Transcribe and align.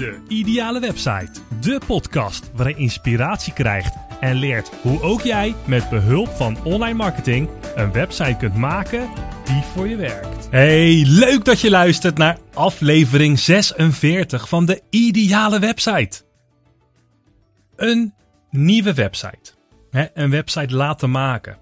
De 0.00 0.20
Ideale 0.28 0.80
Website. 0.80 1.30
De 1.60 1.80
podcast 1.86 2.50
waarin 2.54 2.76
je 2.76 2.82
inspiratie 2.82 3.52
krijgt 3.52 3.94
en 4.20 4.36
leert 4.36 4.70
hoe 4.82 5.02
ook 5.02 5.20
jij 5.20 5.54
met 5.66 5.88
behulp 5.88 6.28
van 6.28 6.64
online 6.64 6.94
marketing 6.94 7.48
een 7.74 7.92
website 7.92 8.36
kunt 8.36 8.54
maken 8.54 9.10
die 9.44 9.62
voor 9.62 9.88
je 9.88 9.96
werkt. 9.96 10.48
Hey, 10.50 11.04
leuk 11.06 11.44
dat 11.44 11.60
je 11.60 11.70
luistert 11.70 12.18
naar 12.18 12.38
aflevering 12.54 13.38
46 13.38 14.48
van 14.48 14.66
De 14.66 14.82
Ideale 14.90 15.58
Website. 15.58 16.22
Een 17.76 18.14
nieuwe 18.50 18.94
website. 18.94 19.52
Hè, 19.90 20.06
een 20.14 20.30
website 20.30 20.74
laten 20.74 21.10
maken. 21.10 21.58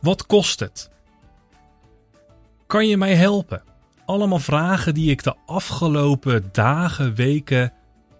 Wat 0.00 0.26
kost 0.26 0.60
het? 0.60 0.90
Kan 2.66 2.88
je 2.88 2.96
mij 2.96 3.14
helpen? 3.14 3.71
Allemaal 4.04 4.38
vragen 4.38 4.94
die 4.94 5.10
ik 5.10 5.22
de 5.22 5.36
afgelopen 5.46 6.48
dagen, 6.52 7.14
weken, 7.14 7.72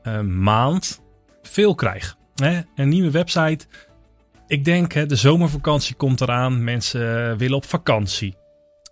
uh, 0.02 0.20
maand 0.20 1.02
veel 1.42 1.74
krijg. 1.74 2.16
Hè? 2.34 2.60
Een 2.74 2.88
nieuwe 2.88 3.10
website. 3.10 3.66
Ik 4.46 4.64
denk, 4.64 4.92
hè, 4.92 5.06
de 5.06 5.16
zomervakantie 5.16 5.94
komt 5.94 6.20
eraan. 6.20 6.64
Mensen 6.64 7.36
willen 7.38 7.56
op 7.56 7.64
vakantie. 7.64 8.36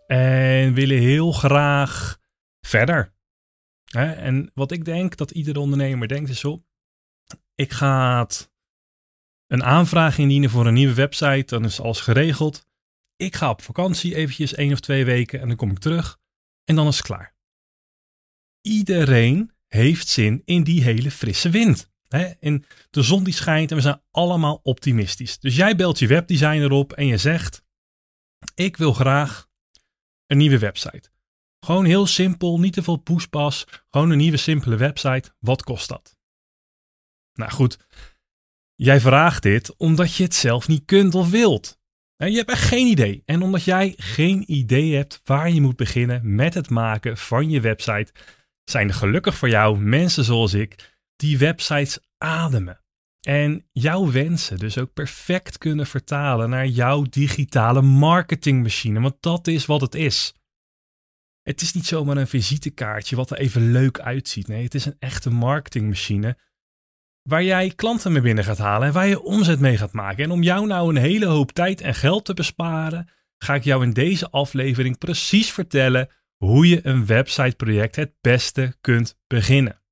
En 0.06 0.74
willen 0.74 0.98
heel 0.98 1.32
graag 1.32 2.18
verder. 2.60 3.12
Hè? 3.84 4.12
En 4.12 4.50
wat 4.54 4.72
ik 4.72 4.84
denk 4.84 5.16
dat 5.16 5.30
iedere 5.30 5.60
ondernemer 5.60 6.08
denkt 6.08 6.30
is 6.30 6.40
zo. 6.40 6.62
Ik 7.54 7.72
ga 7.72 8.26
een 9.46 9.64
aanvraag 9.64 10.18
indienen 10.18 10.50
voor 10.50 10.66
een 10.66 10.74
nieuwe 10.74 10.94
website. 10.94 11.44
Dan 11.46 11.64
is 11.64 11.80
alles 11.80 12.00
geregeld. 12.00 12.66
Ik 13.16 13.36
ga 13.36 13.50
op 13.50 13.62
vakantie 13.62 14.14
eventjes 14.14 14.54
één 14.54 14.72
of 14.72 14.80
twee 14.80 15.04
weken 15.04 15.40
en 15.40 15.48
dan 15.48 15.56
kom 15.56 15.70
ik 15.70 15.78
terug 15.78 16.19
en 16.64 16.74
dan 16.74 16.86
is 16.86 16.96
het 16.96 17.06
klaar. 17.06 17.34
Iedereen 18.60 19.52
heeft 19.66 20.08
zin 20.08 20.42
in 20.44 20.64
die 20.64 20.82
hele 20.82 21.10
frisse 21.10 21.50
wind. 21.50 21.90
Hè? 22.08 22.24
En 22.24 22.64
de 22.90 23.02
zon 23.02 23.24
die 23.24 23.34
schijnt 23.34 23.70
en 23.70 23.76
we 23.76 23.82
zijn 23.82 24.02
allemaal 24.10 24.60
optimistisch. 24.62 25.38
Dus 25.38 25.56
jij 25.56 25.76
belt 25.76 25.98
je 25.98 26.06
webdesigner 26.06 26.70
op 26.70 26.92
en 26.92 27.06
je 27.06 27.16
zegt: 27.16 27.64
Ik 28.54 28.76
wil 28.76 28.92
graag 28.92 29.48
een 30.26 30.36
nieuwe 30.36 30.58
website. 30.58 31.10
Gewoon 31.64 31.84
heel 31.84 32.06
simpel, 32.06 32.60
niet 32.60 32.72
te 32.72 32.82
veel 32.82 32.96
poespas. 32.96 33.66
Gewoon 33.90 34.10
een 34.10 34.18
nieuwe 34.18 34.36
simpele 34.36 34.76
website. 34.76 35.34
Wat 35.38 35.62
kost 35.62 35.88
dat? 35.88 36.18
Nou 37.32 37.50
goed, 37.50 37.78
jij 38.74 39.00
vraagt 39.00 39.42
dit 39.42 39.76
omdat 39.76 40.14
je 40.14 40.22
het 40.22 40.34
zelf 40.34 40.68
niet 40.68 40.84
kunt 40.84 41.14
of 41.14 41.30
wilt. 41.30 41.79
Je 42.28 42.36
hebt 42.36 42.50
echt 42.50 42.62
geen 42.62 42.86
idee. 42.86 43.22
En 43.24 43.42
omdat 43.42 43.64
jij 43.64 43.94
geen 43.96 44.52
idee 44.52 44.94
hebt 44.94 45.20
waar 45.24 45.50
je 45.50 45.60
moet 45.60 45.76
beginnen 45.76 46.34
met 46.34 46.54
het 46.54 46.70
maken 46.70 47.16
van 47.16 47.50
je 47.50 47.60
website, 47.60 48.12
zijn 48.64 48.88
er 48.88 48.94
gelukkig 48.94 49.36
voor 49.36 49.48
jou 49.48 49.78
mensen 49.78 50.24
zoals 50.24 50.54
ik 50.54 50.98
die 51.16 51.38
websites 51.38 51.98
ademen. 52.18 52.80
En 53.20 53.66
jouw 53.72 54.10
wensen 54.10 54.58
dus 54.58 54.78
ook 54.78 54.92
perfect 54.92 55.58
kunnen 55.58 55.86
vertalen 55.86 56.50
naar 56.50 56.66
jouw 56.66 57.02
digitale 57.02 57.82
marketingmachine. 57.82 59.00
Want 59.00 59.16
dat 59.20 59.46
is 59.46 59.66
wat 59.66 59.80
het 59.80 59.94
is. 59.94 60.34
Het 61.42 61.60
is 61.60 61.72
niet 61.72 61.86
zomaar 61.86 62.16
een 62.16 62.26
visitekaartje 62.26 63.16
wat 63.16 63.30
er 63.30 63.38
even 63.38 63.72
leuk 63.72 64.00
uitziet. 64.00 64.48
Nee, 64.48 64.64
het 64.64 64.74
is 64.74 64.84
een 64.84 64.96
echte 64.98 65.30
marketingmachine 65.30 66.36
waar 67.22 67.44
jij 67.44 67.70
klanten 67.70 68.12
mee 68.12 68.22
binnen 68.22 68.44
gaat 68.44 68.58
halen 68.58 68.88
en 68.88 68.94
waar 68.94 69.06
je 69.06 69.22
omzet 69.22 69.60
mee 69.60 69.76
gaat 69.76 69.92
maken. 69.92 70.24
En 70.24 70.30
om 70.30 70.42
jou 70.42 70.66
nou 70.66 70.88
een 70.88 71.02
hele 71.02 71.26
hoop 71.26 71.52
tijd 71.52 71.80
en 71.80 71.94
geld 71.94 72.24
te 72.24 72.34
besparen, 72.34 73.08
ga 73.38 73.54
ik 73.54 73.64
jou 73.64 73.82
in 73.82 73.92
deze 73.92 74.30
aflevering 74.30 74.98
precies 74.98 75.50
vertellen 75.50 76.08
hoe 76.36 76.68
je 76.68 76.86
een 76.86 77.06
websiteproject 77.06 77.96
het 77.96 78.12
beste 78.20 78.76
kunt 78.80 79.18
beginnen. 79.26 79.82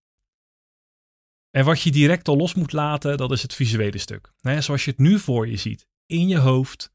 En 1.50 1.64
wat 1.64 1.82
je 1.82 1.90
direct 1.90 2.28
al 2.28 2.36
los 2.36 2.54
moet 2.54 2.72
laten, 2.72 3.16
dat 3.16 3.32
is 3.32 3.42
het 3.42 3.54
visuele 3.54 3.98
stuk. 3.98 4.32
Zoals 4.40 4.84
je 4.84 4.90
het 4.90 5.00
nu 5.00 5.18
voor 5.18 5.48
je 5.48 5.56
ziet, 5.56 5.88
in 6.06 6.28
je 6.28 6.38
hoofd, 6.38 6.92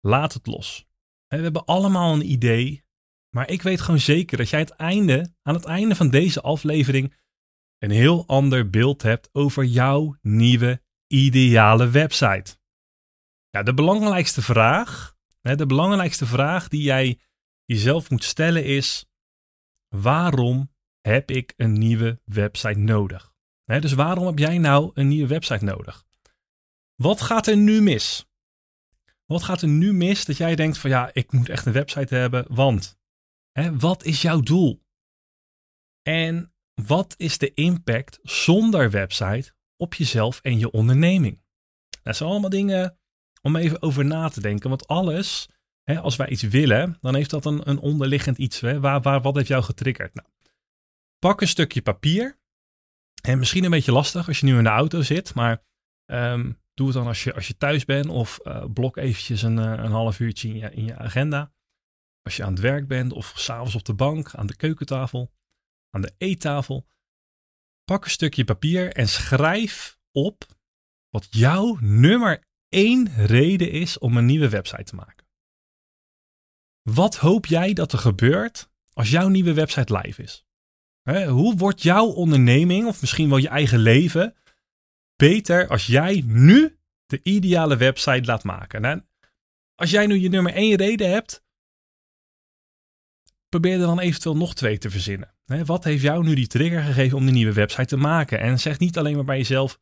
laat 0.00 0.32
het 0.32 0.46
los. 0.46 0.86
We 1.26 1.36
hebben 1.36 1.64
allemaal 1.64 2.14
een 2.14 2.30
idee, 2.30 2.84
maar 3.28 3.50
ik 3.50 3.62
weet 3.62 3.80
gewoon 3.80 4.00
zeker 4.00 4.36
dat 4.36 4.48
jij 4.48 4.60
het 4.60 4.70
einde, 4.70 5.34
aan 5.42 5.54
het 5.54 5.64
einde 5.64 5.94
van 5.94 6.10
deze 6.10 6.40
aflevering 6.40 7.14
een 7.80 7.90
heel 7.90 8.26
ander 8.26 8.70
beeld 8.70 9.02
hebt 9.02 9.28
over 9.32 9.64
jouw 9.64 10.16
nieuwe 10.22 10.82
ideale 11.06 11.88
website. 11.88 12.58
Ja, 13.48 13.62
de 13.62 13.74
belangrijkste 13.74 14.42
vraag, 14.42 15.16
de 15.40 15.66
belangrijkste 15.66 16.26
vraag 16.26 16.68
die 16.68 16.82
jij 16.82 17.20
jezelf 17.64 18.10
moet 18.10 18.24
stellen 18.24 18.64
is: 18.64 19.06
waarom 19.88 20.72
heb 21.00 21.30
ik 21.30 21.54
een 21.56 21.72
nieuwe 21.72 22.20
website 22.24 22.78
nodig? 22.78 23.34
Dus 23.64 23.92
waarom 23.92 24.26
heb 24.26 24.38
jij 24.38 24.58
nou 24.58 24.90
een 24.94 25.08
nieuwe 25.08 25.28
website 25.28 25.64
nodig? 25.64 26.04
Wat 26.94 27.20
gaat 27.20 27.46
er 27.46 27.56
nu 27.56 27.80
mis? 27.82 28.28
Wat 29.26 29.42
gaat 29.42 29.62
er 29.62 29.68
nu 29.68 29.92
mis 29.92 30.24
dat 30.24 30.36
jij 30.36 30.54
denkt 30.54 30.78
van 30.78 30.90
ja, 30.90 31.10
ik 31.12 31.32
moet 31.32 31.48
echt 31.48 31.66
een 31.66 31.72
website 31.72 32.14
hebben, 32.14 32.44
want 32.48 32.98
hè, 33.52 33.78
wat 33.78 34.04
is 34.04 34.22
jouw 34.22 34.40
doel? 34.40 34.82
En 36.02 36.54
wat 36.86 37.14
is 37.16 37.38
de 37.38 37.54
impact 37.54 38.18
zonder 38.22 38.90
website 38.90 39.52
op 39.76 39.94
jezelf 39.94 40.40
en 40.40 40.58
je 40.58 40.70
onderneming? 40.70 41.42
Dat 42.02 42.16
zijn 42.16 42.30
allemaal 42.30 42.50
dingen 42.50 42.98
om 43.42 43.56
even 43.56 43.82
over 43.82 44.04
na 44.04 44.28
te 44.28 44.40
denken. 44.40 44.68
Want 44.68 44.86
alles, 44.86 45.48
hè, 45.82 46.00
als 46.00 46.16
wij 46.16 46.28
iets 46.28 46.42
willen, 46.42 46.98
dan 47.00 47.14
heeft 47.14 47.30
dat 47.30 47.44
een, 47.44 47.68
een 47.68 47.78
onderliggend 47.78 48.38
iets. 48.38 48.60
Hè? 48.60 48.80
Waar, 48.80 49.20
wat 49.20 49.34
heeft 49.34 49.48
jou 49.48 49.62
getriggerd? 49.62 50.14
Nou, 50.14 50.28
pak 51.18 51.40
een 51.40 51.48
stukje 51.48 51.82
papier. 51.82 52.38
En 53.22 53.38
misschien 53.38 53.64
een 53.64 53.70
beetje 53.70 53.92
lastig 53.92 54.28
als 54.28 54.40
je 54.40 54.46
nu 54.46 54.56
in 54.56 54.62
de 54.62 54.68
auto 54.68 55.02
zit, 55.02 55.34
maar 55.34 55.64
um, 56.06 56.60
doe 56.74 56.86
het 56.86 56.96
dan 56.96 57.06
als 57.06 57.24
je, 57.24 57.34
als 57.34 57.46
je 57.46 57.56
thuis 57.56 57.84
bent 57.84 58.08
of 58.08 58.40
uh, 58.44 58.64
blok 58.72 58.96
eventjes 58.96 59.42
een, 59.42 59.56
uh, 59.56 59.64
een 59.64 59.90
half 59.90 60.20
uurtje 60.20 60.48
in 60.48 60.56
je, 60.56 60.70
in 60.70 60.84
je 60.84 60.96
agenda. 60.96 61.52
Als 62.22 62.36
je 62.36 62.44
aan 62.44 62.52
het 62.52 62.60
werk 62.60 62.88
bent 62.88 63.12
of 63.12 63.32
s'avonds 63.36 63.74
op 63.74 63.84
de 63.84 63.94
bank, 63.94 64.34
aan 64.34 64.46
de 64.46 64.56
keukentafel 64.56 65.32
aan 65.90 66.02
de 66.02 66.14
eettafel. 66.18 66.86
Pak 67.84 68.04
een 68.04 68.10
stukje 68.10 68.44
papier 68.44 68.92
en 68.92 69.08
schrijf 69.08 69.98
op 70.12 70.46
wat 71.08 71.26
jouw 71.30 71.76
nummer 71.80 72.44
één 72.68 73.26
reden 73.26 73.70
is 73.70 73.98
om 73.98 74.16
een 74.16 74.26
nieuwe 74.26 74.48
website 74.48 74.84
te 74.84 74.94
maken. 74.94 75.26
Wat 76.82 77.16
hoop 77.16 77.46
jij 77.46 77.72
dat 77.72 77.92
er 77.92 77.98
gebeurt 77.98 78.70
als 78.92 79.10
jouw 79.10 79.28
nieuwe 79.28 79.54
website 79.54 79.96
live 79.96 80.22
is? 80.22 80.44
hoe 81.28 81.56
wordt 81.56 81.82
jouw 81.82 82.06
onderneming, 82.06 82.86
of 82.86 83.00
misschien 83.00 83.28
wel 83.28 83.38
je 83.38 83.48
eigen 83.48 83.78
leven, 83.78 84.34
beter 85.16 85.68
als 85.68 85.86
jij 85.86 86.22
nu 86.26 86.78
de 87.06 87.20
ideale 87.22 87.76
website 87.76 88.24
laat 88.24 88.44
maken? 88.44 88.80
Nou, 88.80 89.02
als 89.74 89.90
jij 89.90 90.06
nu 90.06 90.18
je 90.18 90.28
nummer 90.28 90.54
één 90.54 90.76
reden 90.76 91.10
hebt, 91.10 91.44
probeer 93.50 93.72
er 93.72 93.86
dan 93.86 94.00
eventueel 94.00 94.36
nog 94.36 94.54
twee 94.54 94.78
te 94.78 94.90
verzinnen. 94.90 95.34
Wat 95.64 95.84
heeft 95.84 96.02
jou 96.02 96.24
nu 96.24 96.34
die 96.34 96.46
trigger 96.46 96.82
gegeven 96.82 97.16
om 97.16 97.24
die 97.24 97.34
nieuwe 97.34 97.52
website 97.52 97.86
te 97.86 97.96
maken? 97.96 98.40
En 98.40 98.60
zeg 98.60 98.78
niet 98.78 98.98
alleen 98.98 99.14
maar 99.14 99.24
bij 99.24 99.36
jezelf, 99.36 99.78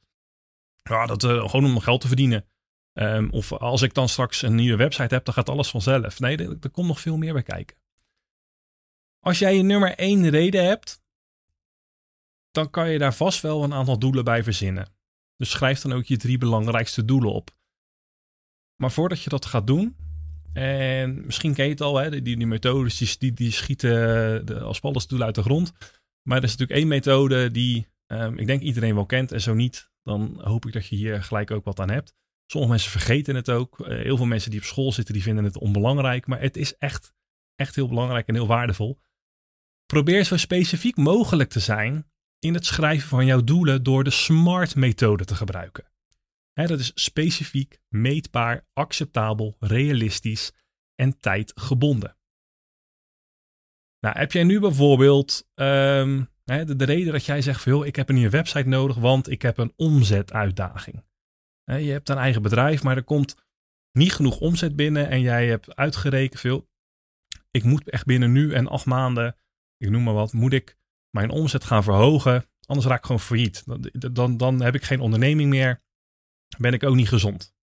ja, 0.82 1.06
dat, 1.06 1.22
uh, 1.22 1.48
gewoon 1.48 1.64
om 1.64 1.80
geld 1.80 2.00
te 2.00 2.06
verdienen. 2.06 2.46
Um, 2.92 3.30
of 3.30 3.52
als 3.52 3.82
ik 3.82 3.94
dan 3.94 4.08
straks 4.08 4.42
een 4.42 4.54
nieuwe 4.54 4.76
website 4.76 5.14
heb, 5.14 5.24
dan 5.24 5.34
gaat 5.34 5.48
alles 5.48 5.70
vanzelf. 5.70 6.20
Nee, 6.20 6.36
er, 6.36 6.56
er 6.60 6.70
komt 6.70 6.86
nog 6.86 7.00
veel 7.00 7.16
meer 7.16 7.32
bij 7.32 7.42
kijken. 7.42 7.76
Als 9.20 9.38
jij 9.38 9.56
je 9.56 9.62
nummer 9.62 9.94
één 9.94 10.30
reden 10.30 10.64
hebt, 10.64 11.02
dan 12.50 12.70
kan 12.70 12.90
je 12.90 12.98
daar 12.98 13.14
vast 13.14 13.40
wel 13.40 13.64
een 13.64 13.74
aantal 13.74 13.98
doelen 13.98 14.24
bij 14.24 14.42
verzinnen. 14.42 14.96
Dus 15.36 15.50
schrijf 15.50 15.80
dan 15.80 15.92
ook 15.92 16.04
je 16.04 16.16
drie 16.16 16.38
belangrijkste 16.38 17.04
doelen 17.04 17.32
op. 17.32 17.50
Maar 18.76 18.92
voordat 18.92 19.22
je 19.22 19.30
dat 19.30 19.46
gaat 19.46 19.66
doen, 19.66 19.96
en 20.52 21.24
misschien 21.24 21.54
ken 21.54 21.64
je 21.64 21.70
het 21.70 21.80
al, 21.80 21.96
hè, 21.96 22.10
die, 22.10 22.36
die 22.36 22.46
methodes 22.46 23.18
die, 23.18 23.32
die, 23.32 23.52
schieten 23.52 23.90
de, 24.46 24.60
als 24.60 24.80
paddenstoelen 24.80 25.26
uit 25.26 25.34
de 25.34 25.42
grond. 25.42 25.72
Maar 26.22 26.38
er 26.38 26.44
is 26.44 26.50
natuurlijk 26.50 26.78
één 26.78 26.88
methode 26.88 27.50
die 27.50 27.88
um, 28.06 28.38
ik 28.38 28.46
denk 28.46 28.62
iedereen 28.62 28.94
wel 28.94 29.06
kent. 29.06 29.32
En 29.32 29.40
zo 29.40 29.54
niet, 29.54 29.90
dan 30.02 30.40
hoop 30.42 30.66
ik 30.66 30.72
dat 30.72 30.86
je 30.86 30.96
hier 30.96 31.22
gelijk 31.22 31.50
ook 31.50 31.64
wat 31.64 31.80
aan 31.80 31.90
hebt. 31.90 32.14
Sommige 32.46 32.72
mensen 32.72 32.90
vergeten 32.90 33.34
het 33.34 33.50
ook. 33.50 33.78
Uh, 33.78 33.86
heel 33.86 34.16
veel 34.16 34.26
mensen 34.26 34.50
die 34.50 34.60
op 34.60 34.66
school 34.66 34.92
zitten, 34.92 35.14
die 35.14 35.22
vinden 35.22 35.44
het 35.44 35.58
onbelangrijk. 35.58 36.26
Maar 36.26 36.40
het 36.40 36.56
is 36.56 36.76
echt, 36.76 37.14
echt 37.54 37.74
heel 37.74 37.88
belangrijk 37.88 38.28
en 38.28 38.34
heel 38.34 38.46
waardevol. 38.46 38.98
Probeer 39.86 40.24
zo 40.24 40.36
specifiek 40.36 40.96
mogelijk 40.96 41.50
te 41.50 41.60
zijn 41.60 42.10
in 42.38 42.54
het 42.54 42.66
schrijven 42.66 43.08
van 43.08 43.26
jouw 43.26 43.44
doelen 43.44 43.82
door 43.82 44.04
de 44.04 44.10
SMART-methode 44.10 45.24
te 45.24 45.34
gebruiken 45.34 45.84
dat 46.66 46.78
is 46.78 46.92
specifiek, 46.94 47.80
meetbaar, 47.88 48.66
acceptabel, 48.72 49.56
realistisch 49.58 50.52
en 50.94 51.20
tijdgebonden. 51.20 52.16
Nou, 54.00 54.18
heb 54.18 54.32
jij 54.32 54.44
nu 54.44 54.60
bijvoorbeeld 54.60 55.48
um, 55.54 56.28
de, 56.44 56.76
de, 56.76 56.84
reden 56.84 57.12
dat 57.12 57.24
jij 57.24 57.42
zegt 57.42 57.62
van 57.62 57.84
ik 57.84 57.96
heb 57.96 58.08
een 58.08 58.14
nieuwe 58.14 58.30
website 58.30 58.68
nodig, 58.68 58.96
want 58.96 59.30
ik 59.30 59.42
heb 59.42 59.58
een 59.58 59.72
omzetuitdaging. 59.76 61.04
je 61.64 61.72
hebt 61.72 62.08
een 62.08 62.16
eigen 62.16 62.42
bedrijf, 62.42 62.82
maar 62.82 62.96
er 62.96 63.04
komt 63.04 63.34
niet 63.92 64.12
genoeg 64.12 64.40
omzet 64.40 64.76
binnen 64.76 65.08
en 65.08 65.20
jij 65.20 65.46
hebt 65.46 65.76
uitgerekend 65.76 66.40
veel. 66.40 66.68
Ik 67.50 67.64
moet 67.64 67.90
echt 67.90 68.04
binnen 68.04 68.32
nu 68.32 68.52
en 68.52 68.68
acht 68.68 68.86
maanden, 68.86 69.36
ik 69.76 69.90
noem 69.90 70.02
maar 70.02 70.14
wat, 70.14 70.32
moet 70.32 70.52
ik 70.52 70.76
mijn 71.10 71.30
omzet 71.30 71.64
gaan 71.64 71.82
verhogen 71.82 72.48
Anders 72.68 72.86
raak 72.86 72.98
ik 72.98 73.04
gewoon 73.04 73.20
failliet. 73.20 73.64
Dan, 73.66 74.14
dan, 74.14 74.36
dan 74.36 74.62
heb 74.62 74.74
ik 74.74 74.82
geen 74.82 75.00
onderneming 75.00 75.50
meer. 75.50 75.82
Ben 76.58 76.72
ik 76.72 76.84
ook 76.84 76.94
niet 76.94 77.08
gezond. 77.08 77.54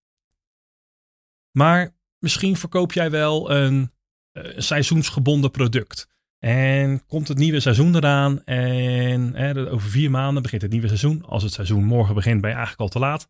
Maar 1.51 1.95
misschien 2.19 2.57
verkoop 2.57 2.91
jij 2.91 3.11
wel 3.11 3.51
een, 3.51 3.91
een 4.31 4.63
seizoensgebonden 4.63 5.51
product. 5.51 6.07
En 6.39 7.05
komt 7.05 7.27
het 7.27 7.37
nieuwe 7.37 7.59
seizoen 7.59 7.95
eraan 7.95 8.43
en 8.43 9.35
hè, 9.35 9.71
over 9.71 9.89
vier 9.89 10.11
maanden 10.11 10.43
begint 10.43 10.61
het 10.61 10.71
nieuwe 10.71 10.87
seizoen. 10.87 11.23
Als 11.23 11.43
het 11.43 11.53
seizoen 11.53 11.83
morgen 11.83 12.15
begint, 12.15 12.41
ben 12.41 12.49
je 12.49 12.55
eigenlijk 12.55 12.83
al 12.83 12.99
te 12.99 13.07
laat. 13.07 13.27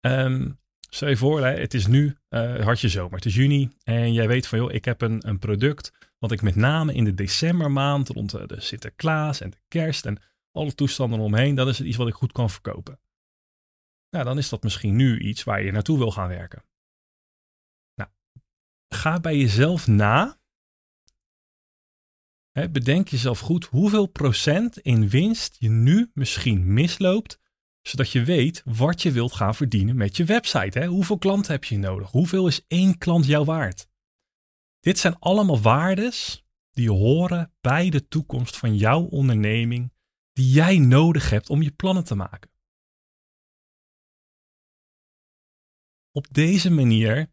Um, 0.00 0.58
stel 0.88 1.08
je 1.08 1.16
voor, 1.16 1.46
het 1.46 1.74
is 1.74 1.86
nu 1.86 2.16
uh, 2.30 2.60
hartje 2.60 2.88
zomer, 2.88 3.14
het 3.14 3.24
is 3.24 3.34
juni 3.34 3.70
en 3.82 4.12
jij 4.12 4.28
weet 4.28 4.46
van 4.46 4.58
joh, 4.58 4.72
ik 4.72 4.84
heb 4.84 5.00
een, 5.00 5.28
een 5.28 5.38
product 5.38 5.92
wat 6.18 6.32
ik 6.32 6.42
met 6.42 6.54
name 6.54 6.94
in 6.94 7.04
de 7.04 7.14
decembermaand 7.14 8.08
rond 8.08 8.30
de 8.30 8.60
Sinterklaas 8.60 9.40
en 9.40 9.50
de 9.50 9.60
kerst 9.68 10.06
en 10.06 10.18
alle 10.52 10.74
toestanden 10.74 11.20
omheen, 11.20 11.54
dat 11.54 11.68
is 11.68 11.80
iets 11.80 11.96
wat 11.96 12.08
ik 12.08 12.14
goed 12.14 12.32
kan 12.32 12.50
verkopen. 12.50 12.98
Nou, 14.10 14.24
dan 14.24 14.38
is 14.38 14.48
dat 14.48 14.62
misschien 14.62 14.96
nu 14.96 15.20
iets 15.20 15.44
waar 15.44 15.62
je 15.62 15.72
naartoe 15.72 15.98
wil 15.98 16.10
gaan 16.10 16.28
werken. 16.28 16.64
Nou, 17.94 18.10
ga 18.88 19.20
bij 19.20 19.36
jezelf 19.36 19.86
na 19.86 20.38
bedenk 22.70 23.08
jezelf 23.08 23.38
goed 23.38 23.64
hoeveel 23.64 24.06
procent 24.06 24.78
in 24.78 25.08
winst 25.08 25.56
je 25.58 25.68
nu 25.68 26.10
misschien 26.14 26.72
misloopt, 26.72 27.40
zodat 27.82 28.10
je 28.10 28.24
weet 28.24 28.62
wat 28.64 29.02
je 29.02 29.10
wilt 29.12 29.32
gaan 29.32 29.54
verdienen 29.54 29.96
met 29.96 30.16
je 30.16 30.24
website. 30.24 30.84
Hoeveel 30.84 31.18
klanten 31.18 31.52
heb 31.52 31.64
je 31.64 31.78
nodig? 31.78 32.10
Hoeveel 32.10 32.46
is 32.46 32.64
één 32.66 32.98
klant 32.98 33.26
jou 33.26 33.44
waard? 33.44 33.88
Dit 34.80 34.98
zijn 34.98 35.18
allemaal 35.18 35.60
waardes 35.60 36.44
die 36.70 36.90
horen 36.90 37.52
bij 37.60 37.90
de 37.90 38.08
toekomst 38.08 38.56
van 38.56 38.76
jouw 38.76 39.02
onderneming, 39.02 39.92
die 40.32 40.50
jij 40.50 40.78
nodig 40.78 41.30
hebt 41.30 41.48
om 41.48 41.62
je 41.62 41.70
plannen 41.70 42.04
te 42.04 42.14
maken. 42.14 42.50
Op 46.16 46.26
deze 46.30 46.70
manier 46.70 47.30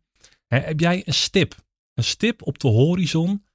heb 0.47 0.79
jij 0.79 1.07
een 1.07 1.13
stip, 1.13 1.55
een 1.93 2.03
stip 2.03 2.41
op 2.41 2.59
de 2.59 2.67
horizon 2.67 3.45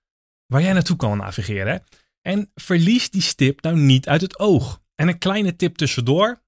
waar 0.47 0.63
jij 0.63 0.73
naartoe 0.73 0.97
kan 0.97 1.17
navigeren. 1.17 1.85
En 2.21 2.51
verlies 2.55 3.11
die 3.11 3.23
stip 3.23 3.63
nou 3.63 3.77
niet 3.77 4.09
uit 4.09 4.21
het 4.21 4.39
oog. 4.39 4.83
En 4.95 5.09
een 5.09 5.19
kleine 5.19 5.57
tip 5.57 5.77
tussendoor. 5.77 6.43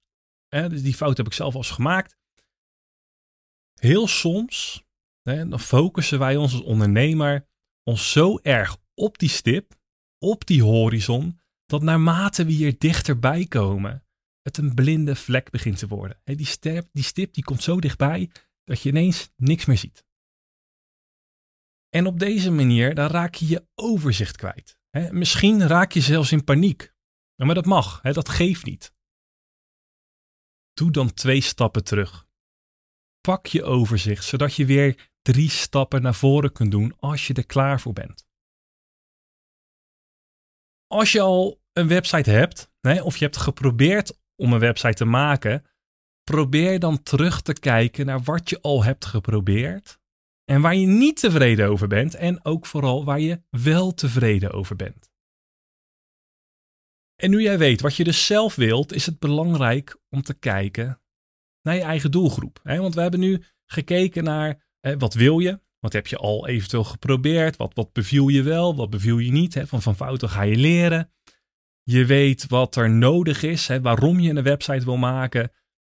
Hè, 0.47 0.69
dus 0.69 0.81
die 0.81 0.93
fout 0.93 1.17
heb 1.17 1.25
ik 1.25 1.33
zelf 1.33 1.53
al 1.53 1.59
eens 1.59 1.69
gemaakt. 1.69 2.17
Heel 3.79 4.07
soms 4.07 4.85
hè, 5.21 5.47
dan 5.47 5.59
focussen 5.59 6.19
wij 6.19 6.35
ons 6.35 6.53
als 6.53 6.63
ondernemer 6.63 7.47
ons 7.83 8.11
zo 8.11 8.37
erg 8.37 8.77
op 8.93 9.17
die 9.17 9.29
stip, 9.29 9.73
op 10.17 10.45
die 10.45 10.63
horizon, 10.63 11.39
dat 11.65 11.81
naarmate 11.81 12.45
we 12.45 12.51
hier 12.51 12.75
dichterbij 12.77 13.45
komen, 13.45 14.05
het 14.41 14.57
een 14.57 14.73
blinde 14.73 15.15
vlek 15.15 15.49
begint 15.49 15.77
te 15.77 15.87
worden. 15.87 16.21
Die 16.23 16.45
stip, 16.45 16.89
die 16.91 17.03
stip 17.03 17.33
die 17.33 17.43
komt 17.43 17.63
zo 17.63 17.79
dichtbij 17.79 18.29
dat 18.71 18.81
je 18.81 18.89
ineens 18.89 19.31
niks 19.35 19.65
meer 19.65 19.77
ziet. 19.77 20.05
En 21.89 22.05
op 22.05 22.19
deze 22.19 22.51
manier 22.51 22.95
dan 22.95 23.07
raak 23.07 23.35
je 23.35 23.47
je 23.47 23.67
overzicht 23.75 24.37
kwijt. 24.37 24.79
misschien 25.11 25.67
raak 25.67 25.91
je 25.91 26.01
zelfs 26.01 26.31
in 26.31 26.43
paniek. 26.43 26.93
Maar 27.35 27.55
dat 27.55 27.65
mag, 27.65 28.01
dat 28.01 28.29
geeft 28.29 28.65
niet. 28.65 28.93
Doe 30.73 30.91
dan 30.91 31.13
twee 31.13 31.41
stappen 31.41 31.83
terug. 31.83 32.27
Pak 33.21 33.45
je 33.45 33.63
overzicht, 33.63 34.23
zodat 34.23 34.55
je 34.55 34.65
weer 34.65 35.11
drie 35.21 35.49
stappen 35.49 36.01
naar 36.01 36.15
voren 36.15 36.51
kunt 36.51 36.71
doen 36.71 36.99
als 36.99 37.27
je 37.27 37.33
er 37.33 37.45
klaar 37.45 37.79
voor 37.81 37.93
bent. 37.93 38.27
Als 40.87 41.11
je 41.11 41.21
al 41.21 41.61
een 41.73 41.87
website 41.87 42.29
hebt, 42.29 42.71
of 42.81 43.17
je 43.17 43.25
hebt 43.25 43.37
geprobeerd 43.37 44.19
om 44.35 44.53
een 44.53 44.59
website 44.59 44.93
te 44.93 45.05
maken, 45.05 45.65
probeer 46.23 46.79
dan 46.79 47.03
terug 47.03 47.41
te 47.41 47.53
kijken 47.53 48.05
naar 48.05 48.21
wat 48.21 48.49
je 48.49 48.61
al 48.61 48.83
hebt 48.83 49.05
geprobeerd 49.05 49.99
en 50.45 50.61
waar 50.61 50.75
je 50.75 50.87
niet 50.87 51.19
tevreden 51.19 51.67
over 51.69 51.87
bent 51.87 52.15
en 52.15 52.45
ook 52.45 52.65
vooral 52.65 53.05
waar 53.05 53.19
je 53.19 53.41
wel 53.49 53.93
tevreden 53.93 54.51
over 54.51 54.75
bent. 54.75 55.09
En 57.15 57.29
nu 57.29 57.41
jij 57.41 57.57
weet 57.57 57.81
wat 57.81 57.95
je 57.95 58.03
dus 58.03 58.25
zelf 58.25 58.55
wilt, 58.55 58.93
is 58.93 59.05
het 59.05 59.19
belangrijk 59.19 59.97
om 60.09 60.21
te 60.21 60.33
kijken 60.33 61.01
naar 61.61 61.75
je 61.75 61.81
eigen 61.81 62.11
doelgroep. 62.11 62.59
Want 62.63 62.95
we 62.95 63.01
hebben 63.01 63.19
nu 63.19 63.43
gekeken 63.65 64.23
naar 64.23 64.63
wat 64.97 65.13
wil 65.13 65.39
je, 65.39 65.59
wat 65.79 65.93
heb 65.93 66.07
je 66.07 66.17
al 66.17 66.47
eventueel 66.47 66.83
geprobeerd, 66.83 67.57
wat, 67.57 67.73
wat 67.73 67.93
beviel 67.93 68.27
je 68.27 68.43
wel, 68.43 68.75
wat 68.75 68.89
beviel 68.89 69.17
je 69.17 69.31
niet. 69.31 69.61
Van, 69.65 69.81
van 69.81 69.95
fouten 69.95 70.29
ga 70.29 70.41
je 70.41 70.55
leren. 70.55 71.11
Je 71.83 72.05
weet 72.05 72.47
wat 72.47 72.75
er 72.75 72.89
nodig 72.89 73.43
is, 73.43 73.67
waarom 73.67 74.19
je 74.19 74.29
een 74.29 74.43
website 74.43 74.85
wil 74.85 74.97
maken 74.97 75.51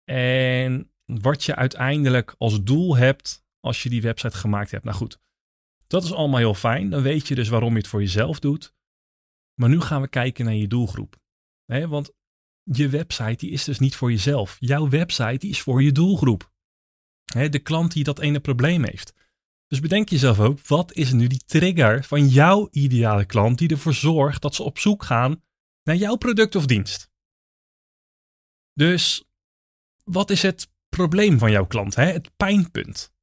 en 0.06 0.92
wat 1.06 1.44
je 1.44 1.56
uiteindelijk 1.56 2.36
als 2.38 2.64
doel 2.64 2.98
hebt 2.98 3.46
als 3.60 3.84
je 3.84 3.90
die 3.90 4.02
website 4.02 4.38
gemaakt 4.38 4.72
hebt. 4.72 4.84
Nou 4.84 4.98
goed, 4.98 5.20
dat 5.88 6.04
is 6.04 6.14
allemaal 6.14 6.40
heel 6.40 6.54
fijn. 6.54 6.90
Dan 6.90 7.02
weet 7.02 7.28
je 7.28 7.36
dus 7.36 7.50
waarom 7.50 7.72
je 7.72 7.78
het 7.78 7.88
voor 7.88 8.02
jezelf 8.02 8.40
doet. 8.40 8.74
Maar 9.60 9.70
nu 9.70 9.82
gaan 9.82 10.02
we 10.02 10.08
kijken 10.08 10.46
naar 10.46 10.54
je 10.54 10.68
doelgroep. 10.68 11.16
want 11.66 12.14
je 12.64 12.90
website 12.90 13.36
die 13.36 13.52
is 13.52 13.64
dus 13.64 13.80
niet 13.80 13.96
voor 13.96 14.12
jezelf. 14.12 14.58
Jouw 14.60 14.90
website 14.90 15.38
die 15.38 15.50
is 15.50 15.62
voor 15.62 15.84
je 15.84 15.92
doelgroep. 15.92 16.54
de 17.26 17.60
klant 17.60 17.92
die 17.94 18.04
dat 18.04 18.20
ene 18.20 18.40
probleem 18.40 18.84
heeft. 18.84 19.14
Dus 19.68 19.80
bedenk 19.80 20.10
jezelf 20.10 20.40
ook, 20.40 20.68
wat 20.68 20.94
is 20.94 21.12
nu 21.12 21.28
die 21.28 21.44
trigger 21.46 22.04
van 22.04 22.28
jouw 22.28 22.68
ideale 22.72 23.26
klant 23.26 23.58
die 23.58 23.70
ervoor 23.70 23.94
zorgt 23.94 24.42
dat 24.42 24.56
ze 24.56 24.64
op 24.64 24.80
zoek 24.80 25.04
gaan 25.04 25.44
naar 25.84 25.96
jouw 25.96 26.16
product 26.16 26.56
of 26.56 26.66
dienst? 26.66 27.10
Dus 28.74 29.25
wat 30.06 30.30
is 30.30 30.42
het 30.42 30.68
probleem 30.90 31.40
van 31.40 31.52
jouw 31.52 31.66
klant? 31.66 31.96
Hè? 31.96 32.06
Het 32.06 32.32
pijnpunt. 32.38 33.14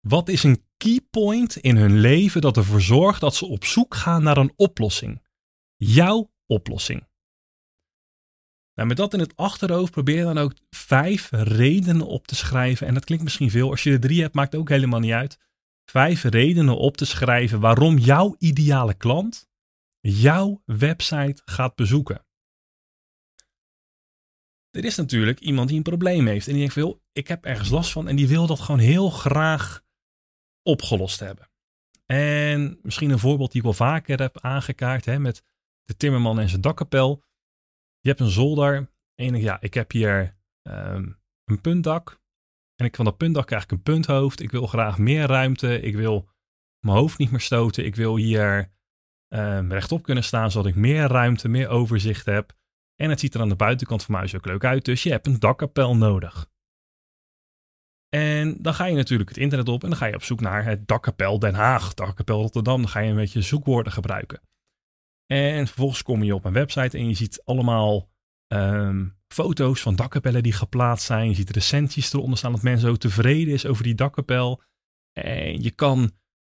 Wat 0.00 0.28
is 0.28 0.42
een 0.42 0.64
key 0.76 1.00
point 1.10 1.56
in 1.56 1.76
hun 1.76 1.98
leven 1.98 2.40
dat 2.40 2.56
ervoor 2.56 2.80
zorgt 2.80 3.20
dat 3.20 3.34
ze 3.34 3.46
op 3.46 3.64
zoek 3.64 3.94
gaan 3.94 4.22
naar 4.22 4.36
een 4.36 4.52
oplossing? 4.56 5.22
Jouw 5.76 6.32
oplossing. 6.46 7.06
Nou, 8.74 8.88
met 8.88 8.96
dat 8.96 9.14
in 9.14 9.20
het 9.20 9.36
achterhoofd 9.36 9.92
probeer 9.92 10.24
dan 10.24 10.38
ook 10.38 10.54
vijf 10.70 11.30
redenen 11.30 12.06
op 12.06 12.26
te 12.26 12.34
schrijven. 12.34 12.86
En 12.86 12.94
dat 12.94 13.04
klinkt 13.04 13.24
misschien 13.24 13.50
veel. 13.50 13.70
Als 13.70 13.82
je 13.82 13.92
er 13.92 14.00
drie 14.00 14.22
hebt, 14.22 14.34
maakt 14.34 14.54
ook 14.54 14.68
helemaal 14.68 15.00
niet 15.00 15.12
uit. 15.12 15.38
Vijf 15.84 16.22
redenen 16.22 16.76
op 16.76 16.96
te 16.96 17.04
schrijven 17.04 17.60
waarom 17.60 17.98
jouw 17.98 18.34
ideale 18.38 18.94
klant 18.94 19.48
jouw 20.00 20.62
website 20.64 21.42
gaat 21.44 21.74
bezoeken. 21.74 22.25
Er 24.76 24.84
is 24.84 24.96
natuurlijk 24.96 25.40
iemand 25.40 25.68
die 25.68 25.76
een 25.76 25.82
probleem 25.82 26.26
heeft 26.26 26.46
en 26.46 26.52
die 26.52 26.60
denkt 26.60 26.74
veel, 26.74 27.02
ik 27.12 27.28
heb 27.28 27.44
ergens 27.44 27.70
last 27.70 27.92
van 27.92 28.08
en 28.08 28.16
die 28.16 28.28
wil 28.28 28.46
dat 28.46 28.60
gewoon 28.60 28.80
heel 28.80 29.10
graag 29.10 29.84
opgelost 30.62 31.20
hebben. 31.20 31.50
En 32.06 32.78
misschien 32.82 33.10
een 33.10 33.18
voorbeeld 33.18 33.50
die 33.50 33.60
ik 33.60 33.66
wel 33.66 33.76
vaker 33.76 34.20
heb 34.20 34.40
aangekaart 34.40 35.04
hè, 35.04 35.18
met 35.18 35.42
de 35.84 35.96
timmerman 35.96 36.40
en 36.40 36.48
zijn 36.48 36.60
dakkapel. 36.60 37.24
Je 38.00 38.08
hebt 38.08 38.20
een 38.20 38.30
zolder 38.30 38.90
en 39.14 39.34
je 39.34 39.42
ja, 39.42 39.60
ik 39.60 39.74
heb 39.74 39.92
hier 39.92 40.36
um, 40.62 41.18
een 41.44 41.60
puntdak. 41.60 42.20
En 42.74 42.86
ik 42.86 42.96
van 42.96 43.04
dat 43.04 43.16
puntdak 43.16 43.46
krijg 43.46 43.62
ik 43.62 43.70
een 43.70 43.82
punthoofd. 43.82 44.40
Ik 44.40 44.50
wil 44.50 44.66
graag 44.66 44.98
meer 44.98 45.26
ruimte. 45.26 45.80
Ik 45.80 45.94
wil 45.94 46.28
mijn 46.80 46.96
hoofd 46.96 47.18
niet 47.18 47.30
meer 47.30 47.40
stoten. 47.40 47.84
Ik 47.84 47.94
wil 47.94 48.16
hier 48.16 48.72
um, 49.28 49.72
rechtop 49.72 50.02
kunnen 50.02 50.24
staan, 50.24 50.50
zodat 50.50 50.70
ik 50.70 50.74
meer 50.74 51.06
ruimte, 51.06 51.48
meer 51.48 51.68
overzicht 51.68 52.26
heb. 52.26 52.56
En 52.96 53.10
het 53.10 53.20
ziet 53.20 53.34
er 53.34 53.40
aan 53.40 53.48
de 53.48 53.56
buitenkant 53.56 54.02
van 54.02 54.14
mij 54.14 54.32
ook 54.36 54.46
leuk 54.46 54.64
uit. 54.64 54.84
Dus 54.84 55.02
je 55.02 55.10
hebt 55.10 55.26
een 55.26 55.38
dakkapel 55.38 55.96
nodig. 55.96 56.48
En 58.08 58.56
dan 58.62 58.74
ga 58.74 58.84
je 58.84 58.94
natuurlijk 58.94 59.28
het 59.28 59.38
internet 59.38 59.68
op 59.68 59.82
en 59.82 59.88
dan 59.88 59.98
ga 59.98 60.06
je 60.06 60.14
op 60.14 60.22
zoek 60.22 60.40
naar 60.40 60.64
het 60.64 60.88
dakkapel 60.88 61.38
Den 61.38 61.54
Haag, 61.54 61.94
dakkapel 61.94 62.40
Rotterdam. 62.40 62.80
Dan 62.80 62.90
ga 62.90 63.00
je 63.00 63.10
een 63.10 63.16
beetje 63.16 63.42
zoekwoorden 63.42 63.92
gebruiken. 63.92 64.40
En 65.26 65.66
vervolgens 65.66 66.02
kom 66.02 66.22
je 66.22 66.34
op 66.34 66.44
een 66.44 66.52
website 66.52 66.98
en 66.98 67.08
je 67.08 67.14
ziet 67.14 67.42
allemaal 67.44 68.08
um, 68.52 69.18
foto's 69.28 69.80
van 69.80 69.96
dakkapellen 69.96 70.42
die 70.42 70.52
geplaatst 70.52 71.06
zijn. 71.06 71.28
Je 71.28 71.34
ziet 71.34 71.50
recensies 71.50 72.12
eronder 72.12 72.38
staan 72.38 72.52
dat 72.52 72.62
men 72.62 72.78
zo 72.78 72.94
tevreden 72.94 73.54
is 73.54 73.66
over 73.66 73.82
die 73.82 73.94
dakkapel. 73.94 74.62
En 75.12 75.62
je 75.62 75.70
kan 75.70 75.98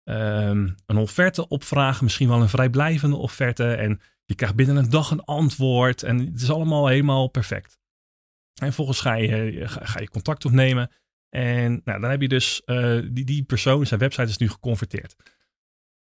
um, 0.05 0.75
een 0.87 0.97
offerte 0.97 1.49
opvragen, 1.49 2.05
misschien 2.05 2.29
wel 2.29 2.41
een 2.41 2.49
vrijblijvende 2.49 3.17
offerte. 3.17 3.75
En 3.75 4.01
je 4.31 4.37
krijgt 4.37 4.57
binnen 4.57 4.77
een 4.77 4.91
dag 4.91 5.11
een 5.11 5.25
antwoord. 5.25 6.03
En 6.03 6.19
het 6.19 6.41
is 6.41 6.51
allemaal 6.51 6.87
helemaal 6.87 7.29
perfect. 7.29 7.79
En 8.55 8.67
vervolgens 8.67 9.01
ga 9.01 9.15
je, 9.15 9.69
ga 9.69 10.01
je 10.01 10.09
contact 10.09 10.45
opnemen. 10.45 10.91
En 11.29 11.81
nou, 11.85 12.01
dan 12.01 12.11
heb 12.11 12.21
je 12.21 12.29
dus 12.29 12.63
uh, 12.67 13.03
die, 13.13 13.25
die 13.25 13.43
persoon, 13.43 13.87
zijn 13.87 14.01
website 14.01 14.29
is 14.29 14.37
nu 14.37 14.49
geconverteerd. 14.49 15.17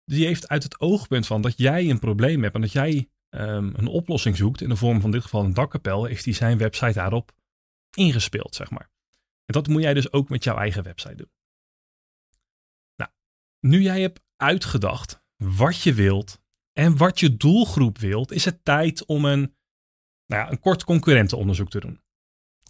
Die 0.06 0.26
heeft 0.26 0.48
uit 0.48 0.64
het 0.64 0.80
oogpunt 0.80 1.28
van 1.28 1.42
dat 1.42 1.58
jij 1.58 1.90
een 1.90 2.00
probleem 2.00 2.44
hebt 2.44 2.56
en 2.56 2.62
dat 2.62 2.72
jij 2.72 3.10
um, 3.30 3.74
een 3.76 3.88
oplossing 3.88 4.38
zoekt, 4.38 4.62
in 4.62 4.70
de 4.70 4.76
vorm 4.76 5.02
van 5.02 5.12
dit 5.12 5.22
geval 5.24 5.44
een 5.44 5.54
dakkapel, 5.54 6.06
is 6.06 6.24
die 6.24 6.34
zijn 6.34 6.58
website 6.58 6.94
daarop 6.94 7.32
ingespeeld, 7.98 8.56
zeg 8.56 8.70
maar. 8.70 8.92
En 9.46 9.54
dat 9.54 9.68
moet 9.68 9.82
jij 9.82 9.94
dus 9.94 10.12
ook 10.12 10.30
met 10.30 10.44
jouw 10.44 10.58
eigen 10.58 10.84
website 10.84 11.16
doen. 11.16 11.32
Nou, 12.96 13.12
nu 13.60 13.82
jij 13.82 14.02
hebt 14.02 14.22
uitgedacht 14.36 15.24
wat 15.36 15.82
je 15.82 15.94
wilt 15.94 16.43
en 16.74 16.98
wat 16.98 17.20
je 17.20 17.38
doelgroep 17.38 17.98
wilt, 17.98 18.32
is 18.32 18.46
het 18.46 18.66
tijd 18.66 19.06
om 19.06 19.26
een 19.26 19.56
nou 20.26 20.46
ja, 20.46 20.52
een 20.52 20.60
kort 20.60 20.84
concurrentenonderzoek 20.84 21.70
te 21.70 21.80
doen. 21.80 22.02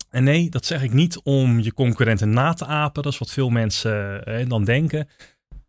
En 0.10 0.24
nee, 0.24 0.50
dat 0.50 0.66
zeg 0.66 0.84
ik 0.84 0.94
niet 0.94 1.22
om 1.22 1.60
je 1.60 1.74
concurrenten 1.74 2.30
na 2.30 2.54
te 2.54 2.66
apen. 2.66 3.04
Dat 3.04 3.12
is 3.12 3.20
wat 3.20 3.32
veel 3.32 3.50
mensen 3.50 4.26
eh, 4.26 4.50
dan 4.50 4.64
denken. 4.64 5.08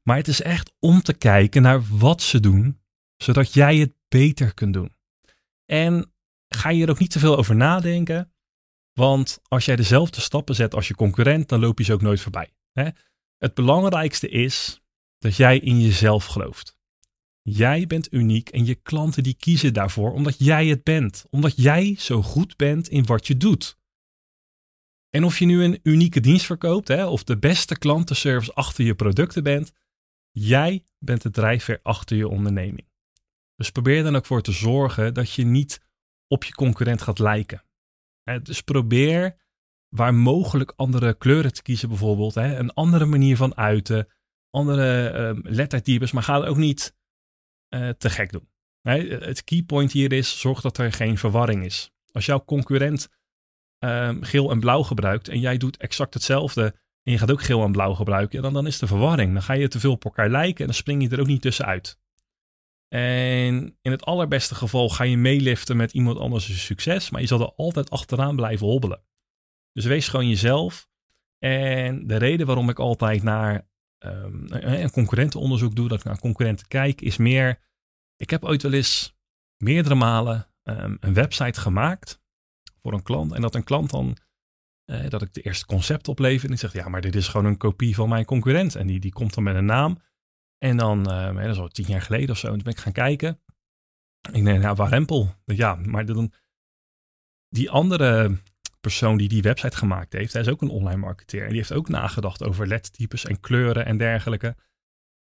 Maar 0.03 0.17
het 0.17 0.29
is 0.29 0.43
echt 0.43 0.73
om 0.79 1.03
te 1.03 1.15
kijken 1.15 1.63
naar 1.63 1.83
wat 1.99 2.23
ze 2.23 2.41
doen, 2.41 2.81
zodat 3.17 3.53
jij 3.53 3.77
het 3.77 3.93
beter 4.09 4.55
kunt 4.55 4.73
doen. 4.73 4.95
En 5.67 6.13
ga 6.49 6.71
je 6.71 6.85
er 6.85 6.91
ook 6.91 6.99
niet 6.99 7.11
te 7.11 7.19
veel 7.19 7.37
over 7.37 7.57
nadenken. 7.57 8.33
Want 8.93 9.41
als 9.49 9.65
jij 9.65 9.77
dezelfde 9.77 10.21
stappen 10.21 10.55
zet 10.55 10.75
als 10.75 10.89
je 10.89 10.95
concurrent, 10.95 11.49
dan 11.49 11.61
loop 11.61 11.79
je 11.79 11.85
ze 11.85 11.93
ook 11.93 12.03
nooit 12.03 12.21
voorbij. 12.21 12.53
Hè? 12.73 12.89
Het 13.39 13.55
belangrijkste 13.55 14.29
is 14.29 14.83
dat 15.19 15.37
jij 15.37 15.59
in 15.59 15.81
jezelf 15.81 16.25
gelooft. 16.25 16.79
Jij 17.49 17.87
bent 17.87 18.13
uniek 18.13 18.49
en 18.49 18.65
je 18.65 18.75
klanten 18.75 19.23
die 19.23 19.35
kiezen 19.35 19.73
daarvoor 19.73 20.13
omdat 20.13 20.39
jij 20.39 20.67
het 20.67 20.83
bent. 20.83 21.25
Omdat 21.31 21.57
jij 21.57 21.95
zo 21.99 22.23
goed 22.23 22.57
bent 22.57 22.89
in 22.89 23.07
wat 23.07 23.27
je 23.27 23.37
doet. 23.37 23.79
En 25.11 25.25
of 25.25 25.39
je 25.39 25.45
nu 25.45 25.63
een 25.63 25.81
unieke 25.83 26.21
dienst 26.21 26.47
verkoopt 26.47 26.89
hè, 26.89 27.07
of 27.07 27.25
de 27.25 27.39
beste 27.39 27.79
klantenservice 27.79 28.55
achter 28.55 28.85
je 28.85 28.95
producten 28.95 29.43
bent, 29.43 29.73
jij 30.31 30.85
bent 30.99 31.23
de 31.23 31.31
drijfveer 31.31 31.81
achter 31.83 32.17
je 32.17 32.29
onderneming. 32.29 32.89
Dus 33.57 33.71
probeer 33.71 34.03
dan 34.03 34.17
ook 34.17 34.27
voor 34.27 34.43
te 34.43 34.53
zorgen 34.53 35.15
dat 35.15 35.33
je 35.33 35.45
niet 35.45 35.81
op 36.27 36.45
je 36.45 36.55
concurrent 36.55 37.03
gaat 37.03 37.19
lijken. 37.19 37.65
Dus 38.43 38.61
probeer 38.61 39.37
waar 39.89 40.15
mogelijk 40.15 40.73
andere 40.77 41.15
kleuren 41.15 41.53
te 41.53 41.63
kiezen 41.63 41.89
bijvoorbeeld. 41.89 42.37
Een 42.37 42.73
andere 42.73 43.05
manier 43.05 43.37
van 43.37 43.57
uiten, 43.57 44.09
andere 44.51 45.09
ehm, 45.09 45.41
lettertypes, 45.43 46.13
maar 46.13 46.23
ga 46.23 46.41
het 46.41 46.49
ook 46.49 46.57
niet 46.57 46.97
eh, 47.75 47.89
te 47.89 48.11
gek 48.11 48.33
doen. 48.33 48.49
Het 48.83 49.45
keypoint 49.45 49.93
hier 49.93 50.13
is, 50.13 50.41
zorg 50.41 50.61
dat 50.61 50.79
er 50.79 50.93
geen 50.93 51.19
verwarring 51.19 51.65
is. 51.65 51.93
Als 52.13 52.27
jouw 52.27 52.45
concurrent 52.45 53.09
ehm, 53.79 54.23
geel 54.23 54.51
en 54.51 54.61
blauw 54.61 54.83
gebruikt 54.83 55.29
en 55.29 55.41
jij 55.41 55.57
doet 55.57 55.77
exact 55.77 56.15
hetzelfde 56.15 56.65
en 57.03 57.13
je 57.13 57.19
gaat 57.19 57.31
ook 57.31 57.43
geel 57.43 57.65
en 57.65 57.73
blauw 57.73 57.95
gebruiken, 57.95 58.43
dan, 58.43 58.53
dan 58.53 58.67
is 58.67 58.79
de 58.79 58.87
verwarring. 58.87 59.33
Dan 59.33 59.43
ga 59.43 59.53
je 59.53 59.69
te 59.69 59.81
veel 59.81 59.93
op 59.93 60.05
elkaar 60.05 60.29
lijken 60.29 60.61
en 60.61 60.67
dan 60.67 60.75
spring 60.75 61.03
je 61.03 61.09
er 61.09 61.21
ook 61.21 61.27
niet 61.27 61.43
tussenuit. 61.43 61.99
En 62.89 63.79
in 63.81 63.91
het 63.91 64.05
allerbeste 64.05 64.55
geval 64.55 64.89
ga 64.89 65.05
je 65.05 65.17
meeliften 65.17 65.77
met 65.77 65.93
iemand 65.93 66.19
anders' 66.19 66.65
succes, 66.65 67.11
maar 67.11 67.21
je 67.21 67.27
zal 67.27 67.41
er 67.41 67.53
altijd 67.57 67.91
achteraan 67.91 68.37
blijven 68.37 68.67
hobbelen. 68.67 69.03
Dus 69.73 69.85
wees 69.85 70.09
gewoon 70.09 70.29
jezelf. 70.29 70.89
En 71.39 72.07
de 72.07 72.17
reden 72.17 72.47
waarom 72.47 72.69
ik 72.69 72.79
altijd 72.79 73.23
naar 73.23 73.69
um, 74.07 74.47
een 74.49 74.91
concurrentenonderzoek 74.91 75.75
doe, 75.75 75.89
dat 75.89 75.99
ik 75.99 76.05
naar 76.05 76.19
concurrenten 76.19 76.69
kijk, 76.69 77.01
is 77.01 77.17
meer. 77.17 77.59
Ik 78.17 78.31
heb 78.31 78.45
ooit 78.45 78.63
wel 78.63 78.73
eens 78.73 79.17
meerdere 79.57 79.95
malen 79.95 80.47
um, 80.63 80.97
een 81.01 81.15
website 81.15 81.61
gemaakt 81.61 82.23
voor 82.83 82.93
een 82.93 83.03
klant. 83.03 83.33
En 83.33 83.41
dat 83.41 83.55
een 83.55 83.65
klant 83.65 83.91
dan, 83.91 84.17
uh, 84.91 85.09
dat 85.09 85.23
ik 85.23 85.35
de 85.35 85.41
eerste 85.41 85.67
concept 85.67 86.09
oplever. 86.09 86.47
En 86.47 86.53
ik 86.53 86.59
zeg, 86.59 86.73
ja, 86.73 86.89
maar 86.89 87.01
dit 87.01 87.15
is 87.15 87.29
gewoon 87.29 87.47
een 87.47 87.57
kopie 87.57 87.95
van 87.95 88.09
mijn 88.09 88.25
concurrent. 88.25 88.75
En 88.75 88.87
die, 88.87 89.01
die 89.01 89.13
komt 89.13 89.35
dan 89.35 89.45
met 89.45 89.57
een 89.57 89.65
naam. 89.65 89.99
En 90.59 90.77
dan, 90.77 90.99
uh, 91.13 91.37
dat 91.37 91.51
is 91.51 91.59
al 91.59 91.69
tien 91.69 91.87
jaar 91.87 92.03
geleden 92.03 92.31
of 92.31 92.39
zo, 92.39 92.47
en 92.47 92.53
toen 92.53 92.63
ben 92.63 92.73
ik 92.73 92.79
gaan 92.79 92.93
kijken. 92.93 93.41
Ik 94.33 94.45
denk, 94.45 94.63
nou, 94.63 94.77
Warempel. 94.77 95.35
Ja, 95.45 95.75
maar 95.75 96.07
dan, 96.07 96.33
die 97.49 97.71
andere 97.71 98.39
persoon 98.85 99.17
die 99.17 99.29
die 99.29 99.43
website 99.43 99.77
gemaakt 99.77 100.13
heeft, 100.13 100.33
hij 100.33 100.43
is 100.43 100.49
ook 100.49 100.63
een 100.63 100.69
online 100.69 101.01
marketeer. 101.01 101.43
En 101.43 101.49
die 101.49 101.57
heeft 101.57 101.73
ook 101.73 101.89
nagedacht 101.89 102.45
over 102.45 102.67
lettertypes 102.67 103.25
en 103.25 103.41
kleuren 103.41 103.87
en 103.87 103.97
dergelijke. 103.97 104.57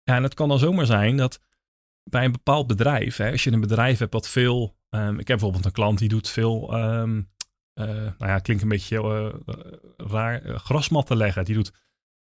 Ja, 0.04 0.16
en 0.16 0.24
het 0.24 0.34
kan 0.34 0.50
dan 0.50 0.60
zomaar 0.60 0.86
zijn 0.86 1.18
dat 1.18 1.40
bij 2.04 2.26
een 2.26 2.32
bepaald 2.32 2.68
bedrijf, 2.68 3.18
hè, 3.18 3.32
als 3.32 3.44
je 3.44 3.52
een 3.52 3.60
bedrijf 3.60 4.00
hebt 4.00 4.14
wat 4.14 4.30
veel, 4.30 4.78
um, 4.90 5.20
ik 5.20 5.28
heb 5.28 5.38
bijvoorbeeld 5.38 5.66
een 5.66 5.72
klant 5.72 6.00
die 6.00 6.10
doet 6.10 6.30
veel, 6.30 6.78
um, 6.78 7.32
uh, 7.80 7.86
nou 7.88 8.32
ja, 8.32 8.40
klinkt 8.40 8.64
een 8.64 8.70
beetje 8.70 9.02
uh, 9.02 9.34
raar, 9.98 10.46
uh, 10.46 10.56
grasmatten 10.56 11.18
leggen. 11.18 11.46
Die 11.46 11.56
doet 11.56 11.72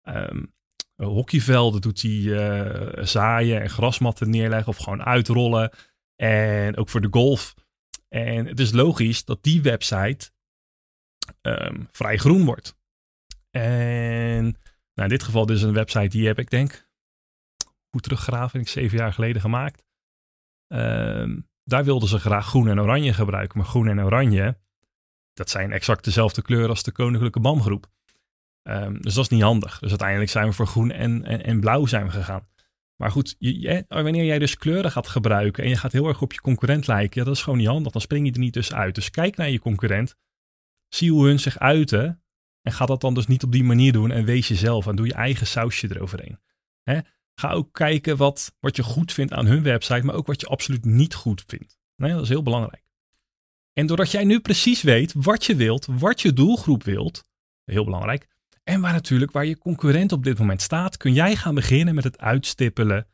um, 0.03 0.55
hockeyvelden, 0.97 1.81
doet 1.81 2.03
hij 2.03 3.05
zaaien 3.05 3.61
en 3.61 3.71
grasmatten 3.71 4.31
neerleggen 4.31 4.69
of 4.69 4.77
gewoon 4.77 5.05
uitrollen. 5.05 5.71
En 6.17 6.77
ook 6.77 6.89
voor 6.89 7.01
de 7.01 7.09
golf. 7.11 7.55
En 8.09 8.47
het 8.47 8.61
is 8.61 8.73
logisch 8.73 9.25
dat 9.25 9.43
die 9.43 9.63
website 9.63 10.31
um, 11.43 11.89
vrij 11.93 12.17
groen 12.17 12.45
wordt. 12.45 12.77
En 13.51 14.43
nou, 14.95 15.09
in 15.09 15.09
dit 15.09 15.23
geval 15.23 15.47
dus 15.47 15.63
een 15.63 15.73
website 15.73 16.09
die 16.09 16.27
heb 16.27 16.39
ik 16.39 16.51
denk 16.51 16.89
goed 17.91 18.03
teruggraven, 18.03 18.61
ik 18.61 18.69
zeven 18.69 18.99
jaar 18.99 19.13
geleden 19.13 19.41
gemaakt. 19.41 19.85
Um, 20.73 21.49
daar 21.65 21.85
wilden 21.85 22.09
ze 22.09 22.19
graag 22.19 22.47
groen 22.47 22.69
en 22.69 22.81
oranje 22.81 23.13
gebruiken. 23.13 23.59
Maar 23.59 23.67
groen 23.67 23.89
en 23.89 24.05
oranje, 24.05 24.59
dat 25.33 25.51
zijn 25.51 25.73
exact 25.73 26.05
dezelfde 26.05 26.43
kleuren 26.43 26.69
als 26.69 26.83
de 26.83 26.93
Koninklijke 26.93 27.41
BAM-groep. 27.41 27.91
Um, 28.63 29.01
dus 29.01 29.15
dat 29.15 29.25
is 29.25 29.31
niet 29.31 29.43
handig. 29.43 29.79
Dus 29.79 29.89
uiteindelijk 29.89 30.31
zijn 30.31 30.47
we 30.47 30.53
voor 30.53 30.67
groen 30.67 30.91
en, 30.91 31.25
en, 31.25 31.45
en 31.45 31.61
blauw 31.61 31.87
zijn 31.87 32.05
we 32.05 32.11
gegaan. 32.11 32.49
Maar 32.97 33.11
goed, 33.11 33.37
je, 33.39 33.85
wanneer 33.89 34.25
jij 34.25 34.39
dus 34.39 34.57
kleuren 34.57 34.91
gaat 34.91 35.09
gebruiken 35.09 35.65
en 35.65 35.71
je 35.71 35.77
gaat 35.77 35.93
heel 35.93 36.09
erg 36.09 36.23
op 36.23 36.33
je 36.33 36.41
concurrent 36.41 36.87
lijken, 36.87 37.21
ja, 37.21 37.27
dat 37.27 37.37
is 37.37 37.43
gewoon 37.43 37.59
niet 37.59 37.69
handig. 37.69 37.93
Dan 37.93 38.01
spring 38.01 38.27
je 38.27 38.33
er 38.33 38.39
niet 38.39 38.53
tussenuit. 38.53 38.95
Dus 38.95 39.11
kijk 39.11 39.37
naar 39.37 39.51
je 39.51 39.59
concurrent 39.59 40.17
zie 40.95 41.11
hoe 41.11 41.27
hun 41.27 41.41
zich 41.41 41.59
uiten. 41.59 42.23
En 42.63 42.73
ga 42.73 42.87
dat 42.87 43.01
dan 43.01 43.15
dus 43.15 43.27
niet 43.27 43.43
op 43.43 43.53
die 43.53 43.65
manier 43.65 43.93
doen 43.93 44.11
en 44.11 44.25
wees 44.25 44.49
jezelf 44.49 44.87
en 44.87 44.97
doe 44.97 45.07
je 45.07 45.15
eigen 45.15 45.47
sausje 45.47 45.89
eroverheen. 45.91 46.39
Ga 47.35 47.51
ook 47.51 47.73
kijken 47.73 48.17
wat, 48.17 48.57
wat 48.61 48.77
je 48.77 48.83
goed 48.83 49.13
vindt 49.13 49.33
aan 49.33 49.47
hun 49.47 49.63
website, 49.63 50.05
maar 50.05 50.15
ook 50.15 50.27
wat 50.27 50.41
je 50.41 50.47
absoluut 50.47 50.85
niet 50.85 51.15
goed 51.15 51.45
vindt. 51.47 51.79
Nee, 51.97 52.13
dat 52.13 52.23
is 52.23 52.29
heel 52.29 52.43
belangrijk. 52.43 52.85
En 53.73 53.87
doordat 53.87 54.11
jij 54.11 54.25
nu 54.25 54.41
precies 54.41 54.83
weet 54.83 55.13
wat 55.17 55.45
je 55.45 55.57
wilt, 55.57 55.87
wat 55.91 56.21
je 56.21 56.33
doelgroep 56.33 56.83
wilt, 56.83 57.25
heel 57.65 57.85
belangrijk, 57.85 58.29
en 58.65 58.81
waar 58.81 58.93
natuurlijk 58.93 59.31
waar 59.31 59.47
je 59.47 59.59
concurrent 59.59 60.13
op 60.13 60.25
dit 60.25 60.39
moment 60.39 60.63
staat, 60.63 60.97
kun 60.97 61.13
jij 61.13 61.37
gaan 61.37 61.55
beginnen 61.55 61.95
met 61.95 62.05
het 62.05 62.19
uitstippelen 62.19 63.07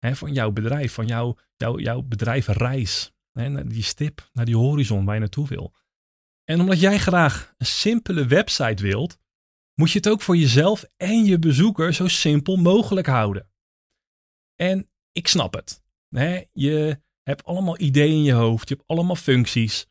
van 0.00 0.32
jouw 0.32 0.50
bedrijf, 0.50 0.92
van 0.92 1.06
jouw, 1.06 1.36
jouw, 1.56 1.78
jouw 1.78 2.02
bedrijvenreis. 2.02 3.12
Hè, 3.32 3.66
die 3.66 3.82
stip 3.82 4.30
naar 4.32 4.44
die 4.44 4.56
horizon 4.56 5.04
waar 5.04 5.14
je 5.14 5.20
naartoe 5.20 5.48
wil. 5.48 5.74
En 6.44 6.60
omdat 6.60 6.80
jij 6.80 6.98
graag 6.98 7.54
een 7.56 7.66
simpele 7.66 8.26
website 8.26 8.82
wilt, 8.82 9.18
moet 9.74 9.90
je 9.90 9.98
het 9.98 10.08
ook 10.08 10.22
voor 10.22 10.36
jezelf 10.36 10.84
en 10.96 11.24
je 11.24 11.38
bezoeker 11.38 11.94
zo 11.94 12.08
simpel 12.08 12.56
mogelijk 12.56 13.06
houden. 13.06 13.50
En 14.54 14.90
ik 15.12 15.28
snap 15.28 15.54
het. 15.54 15.82
Je 16.52 17.00
hebt 17.22 17.44
allemaal 17.44 17.80
ideeën 17.80 18.16
in 18.16 18.22
je 18.22 18.32
hoofd, 18.32 18.68
je 18.68 18.74
hebt 18.74 18.88
allemaal 18.88 19.16
functies. 19.16 19.86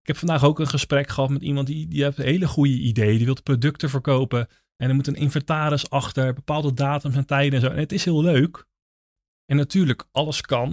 Ik 0.00 0.10
heb 0.10 0.16
vandaag 0.16 0.44
ook 0.44 0.58
een 0.58 0.66
gesprek 0.66 1.08
gehad 1.08 1.30
met 1.30 1.42
iemand 1.42 1.66
die, 1.66 1.88
die 1.88 2.02
heeft 2.02 2.16
hele 2.16 2.46
goede 2.46 2.78
ideeën. 2.78 3.16
Die 3.16 3.26
wil 3.26 3.42
producten 3.42 3.90
verkopen 3.90 4.48
en 4.76 4.88
er 4.88 4.94
moet 4.94 5.06
een 5.06 5.14
inventaris 5.14 5.90
achter, 5.90 6.34
bepaalde 6.34 6.72
datums 6.72 7.16
en 7.16 7.26
tijden 7.26 7.52
en 7.52 7.60
zo. 7.60 7.72
En 7.72 7.78
het 7.78 7.92
is 7.92 8.04
heel 8.04 8.22
leuk. 8.22 8.66
En 9.46 9.56
natuurlijk, 9.56 10.04
alles 10.12 10.40
kan. 10.40 10.72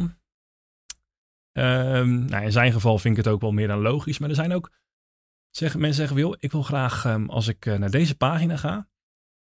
Um, 1.58 2.26
nou, 2.26 2.44
in 2.44 2.52
zijn 2.52 2.72
geval 2.72 2.98
vind 2.98 3.18
ik 3.18 3.24
het 3.24 3.34
ook 3.34 3.42
wel 3.42 3.52
meer 3.52 3.68
dan 3.68 3.82
logisch. 3.82 4.18
Maar 4.18 4.30
er 4.30 4.36
zijn 4.36 4.54
ook 4.54 4.72
Zeg, 5.52 5.76
mensen 5.76 5.96
zeggen, 5.96 6.16
wil, 6.16 6.36
ik 6.40 6.52
wil 6.52 6.64
graag 6.64 7.06
um, 7.06 7.30
als 7.30 7.48
ik 7.48 7.66
uh, 7.66 7.78
naar 7.78 7.92
deze 7.92 8.16
pagina 8.16 8.58
ga. 8.58 8.90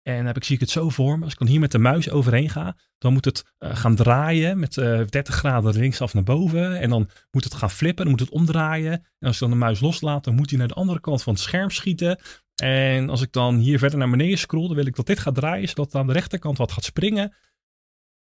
En 0.02 0.26
heb 0.26 0.36
ik, 0.36 0.44
zie 0.44 0.54
ik 0.54 0.60
het 0.60 0.70
zo 0.70 0.88
voor 0.88 1.18
me. 1.18 1.24
Als 1.24 1.32
ik 1.32 1.38
dan 1.38 1.48
hier 1.48 1.60
met 1.60 1.72
de 1.72 1.78
muis 1.78 2.10
overheen 2.10 2.50
ga, 2.50 2.76
dan 2.98 3.12
moet 3.12 3.24
het 3.24 3.54
uh, 3.58 3.76
gaan 3.76 3.94
draaien 3.94 4.58
met 4.58 4.76
uh, 4.76 5.00
eh, 5.00 5.06
30 5.08 5.34
graden 5.34 5.74
linksaf 5.74 6.14
naar 6.14 6.22
boven. 6.22 6.80
En 6.80 6.90
dan 6.90 7.10
moet 7.30 7.44
het 7.44 7.54
gaan 7.54 7.70
flippen, 7.70 8.04
dan 8.04 8.12
moet 8.12 8.20
het 8.20 8.30
omdraaien. 8.30 8.92
En 8.92 9.26
als 9.26 9.34
ik 9.34 9.40
dan 9.40 9.50
de 9.50 9.56
muis 9.56 9.80
loslaat, 9.80 10.24
dan 10.24 10.34
moet 10.34 10.50
hij 10.50 10.58
naar 10.58 10.68
de 10.68 10.74
andere 10.74 11.00
kant 11.00 11.22
van 11.22 11.32
het 11.32 11.42
scherm 11.42 11.70
schieten. 11.70 12.20
En 12.54 13.08
als 13.08 13.22
ik 13.22 13.32
dan 13.32 13.56
hier 13.56 13.78
verder 13.78 13.98
naar 13.98 14.10
beneden 14.10 14.38
scroll, 14.38 14.66
dan 14.66 14.76
wil 14.76 14.86
ik 14.86 14.96
dat 14.96 15.06
dit 15.06 15.18
gaat 15.18 15.34
draaien, 15.34 15.68
zodat 15.68 15.94
aan 15.94 16.06
de 16.06 16.12
rechterkant 16.12 16.58
wat 16.58 16.72
gaat 16.72 16.84
springen. 16.84 17.34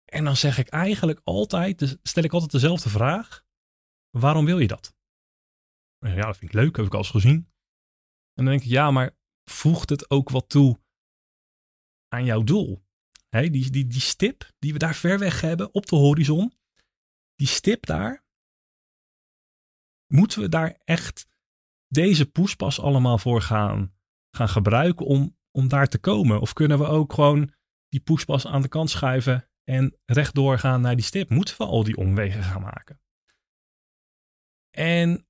En 0.05 0.25
dan 0.25 0.37
zeg 0.37 0.59
ik 0.59 0.69
eigenlijk 0.69 1.21
altijd, 1.25 1.79
dus 1.79 1.97
stel 2.03 2.25
ik 2.25 2.33
altijd 2.33 2.53
dezelfde 2.53 2.89
vraag. 2.89 3.45
Waarom 4.11 4.45
wil 4.45 4.59
je 4.59 4.67
dat? 4.67 4.95
Ja, 5.99 6.27
dat 6.27 6.37
vind 6.37 6.51
ik 6.51 6.57
leuk, 6.57 6.77
heb 6.77 6.87
ik 6.87 6.93
al 6.93 6.99
eens 6.99 7.11
gezien. 7.11 7.53
En 8.35 8.45
dan 8.45 8.45
denk 8.45 8.63
ik, 8.63 8.69
ja, 8.69 8.91
maar 8.91 9.17
voegt 9.45 9.91
het 9.91 10.11
ook 10.11 10.31
wat 10.31 10.49
toe 10.49 10.81
aan 12.09 12.25
jouw 12.25 12.43
doel? 12.43 12.83
Die, 13.29 13.71
die, 13.71 13.87
die 13.87 14.01
stip 14.01 14.53
die 14.59 14.73
we 14.73 14.79
daar 14.79 14.95
ver 14.95 15.19
weg 15.19 15.41
hebben 15.41 15.75
op 15.75 15.87
de 15.87 15.97
horizon, 15.97 16.53
die 17.35 17.47
stip 17.47 17.87
daar, 17.87 18.25
moeten 20.07 20.41
we 20.41 20.49
daar 20.49 20.81
echt 20.85 21.27
deze 21.89 22.31
poespas 22.31 22.81
allemaal 22.81 23.19
voor 23.19 23.41
gaan, 23.41 23.95
gaan 24.31 24.49
gebruiken 24.49 25.07
om, 25.07 25.37
om 25.51 25.69
daar 25.69 25.89
te 25.89 25.99
komen? 25.99 26.41
Of 26.41 26.53
kunnen 26.53 26.79
we 26.79 26.87
ook 26.87 27.13
gewoon 27.13 27.55
die 27.89 28.01
poespas 28.01 28.47
aan 28.47 28.63
de 28.63 28.69
kant 28.69 28.91
schuiven 28.91 29.49
en 29.65 29.97
rechtdoor 30.05 30.59
gaan 30.59 30.81
naar 30.81 30.97
die 30.97 31.05
stip? 31.05 31.31
Moeten 31.31 31.57
we 31.57 31.65
al 31.65 31.85
die 31.85 31.97
omwegen 31.97 32.43
gaan 32.43 32.63
maken? 32.63 33.01
En 34.71 35.29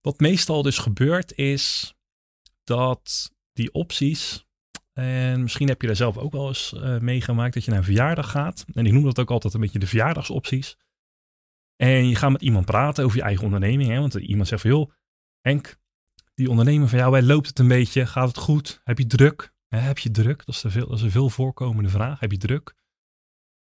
wat 0.00 0.20
meestal 0.20 0.62
dus 0.62 0.78
gebeurt 0.78 1.32
is 1.32 1.95
dat 2.66 3.30
die 3.52 3.72
opties. 3.72 4.46
En 4.92 5.42
misschien 5.42 5.68
heb 5.68 5.80
je 5.80 5.86
daar 5.86 5.96
zelf 5.96 6.16
ook 6.16 6.32
wel 6.32 6.48
eens 6.48 6.72
uh, 6.76 6.98
meegemaakt 6.98 7.54
dat 7.54 7.64
je 7.64 7.70
naar 7.70 7.78
een 7.78 7.84
verjaardag 7.84 8.30
gaat. 8.30 8.64
En 8.72 8.86
ik 8.86 8.92
noem 8.92 9.04
dat 9.04 9.18
ook 9.18 9.30
altijd 9.30 9.54
een 9.54 9.60
beetje 9.60 9.78
de 9.78 9.86
verjaardagsopties. 9.86 10.76
En 11.76 12.08
je 12.08 12.14
gaat 12.14 12.30
met 12.30 12.42
iemand 12.42 12.64
praten 12.64 13.04
over 13.04 13.16
je 13.16 13.22
eigen 13.22 13.44
onderneming. 13.44 13.90
Hè? 13.90 14.00
Want 14.00 14.14
iemand 14.14 14.48
zegt 14.48 14.62
van 14.62 14.70
joh, 14.70 14.90
Henk, 15.40 15.78
die 16.34 16.50
ondernemer 16.50 16.88
van 16.88 16.98
jou, 16.98 17.22
loopt 17.22 17.48
het 17.48 17.58
een 17.58 17.68
beetje? 17.68 18.06
Gaat 18.06 18.28
het 18.28 18.38
goed? 18.38 18.80
Heb 18.84 18.98
je 18.98 19.06
druk? 19.06 19.54
heb 19.68 19.98
je 19.98 20.10
druk? 20.10 20.46
Dat 20.46 20.54
is, 20.54 20.64
veel, 20.66 20.86
dat 20.86 20.96
is 20.96 21.02
een 21.02 21.10
veel 21.10 21.30
voorkomende 21.30 21.88
vraag. 21.88 22.20
Heb 22.20 22.30
je 22.30 22.38
druk? 22.38 22.74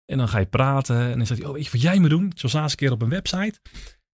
En 0.05 0.17
dan 0.17 0.27
ga 0.27 0.39
je 0.39 0.45
praten 0.45 0.99
en 0.99 1.17
dan 1.17 1.25
zegt 1.25 1.39
hij, 1.39 1.49
oh 1.49 1.55
weet 1.55 1.65
je 1.65 1.71
wat 1.71 1.81
jij 1.81 1.99
moet 1.99 2.09
doen? 2.09 2.31
Zoals 2.35 2.53
laatste 2.53 2.77
keer 2.77 2.91
op 2.91 3.01
een 3.01 3.09
website. 3.09 3.59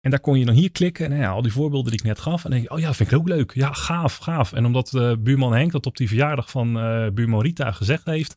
En 0.04 0.10
daar 0.10 0.20
kon 0.20 0.38
je 0.38 0.44
dan 0.44 0.54
hier 0.54 0.70
klikken. 0.70 1.04
En 1.04 1.10
nou 1.10 1.22
ja, 1.22 1.30
al 1.30 1.42
die 1.42 1.52
voorbeelden 1.52 1.90
die 1.90 2.00
ik 2.00 2.06
net 2.06 2.18
gaf. 2.18 2.44
En 2.44 2.50
denk 2.50 2.62
je, 2.62 2.70
oh 2.70 2.78
ja, 2.78 2.94
vind 2.94 3.10
ik 3.10 3.18
ook 3.18 3.28
leuk. 3.28 3.54
Ja, 3.54 3.72
gaaf, 3.72 4.16
gaaf. 4.16 4.52
En 4.52 4.64
omdat 4.64 4.92
uh, 4.92 5.16
buurman 5.18 5.54
Henk 5.54 5.72
dat 5.72 5.86
op 5.86 5.96
die 5.96 6.08
verjaardag 6.08 6.50
van 6.50 6.76
uh, 6.76 7.10
buurman 7.10 7.40
Rita 7.40 7.72
gezegd 7.72 8.04
heeft. 8.04 8.36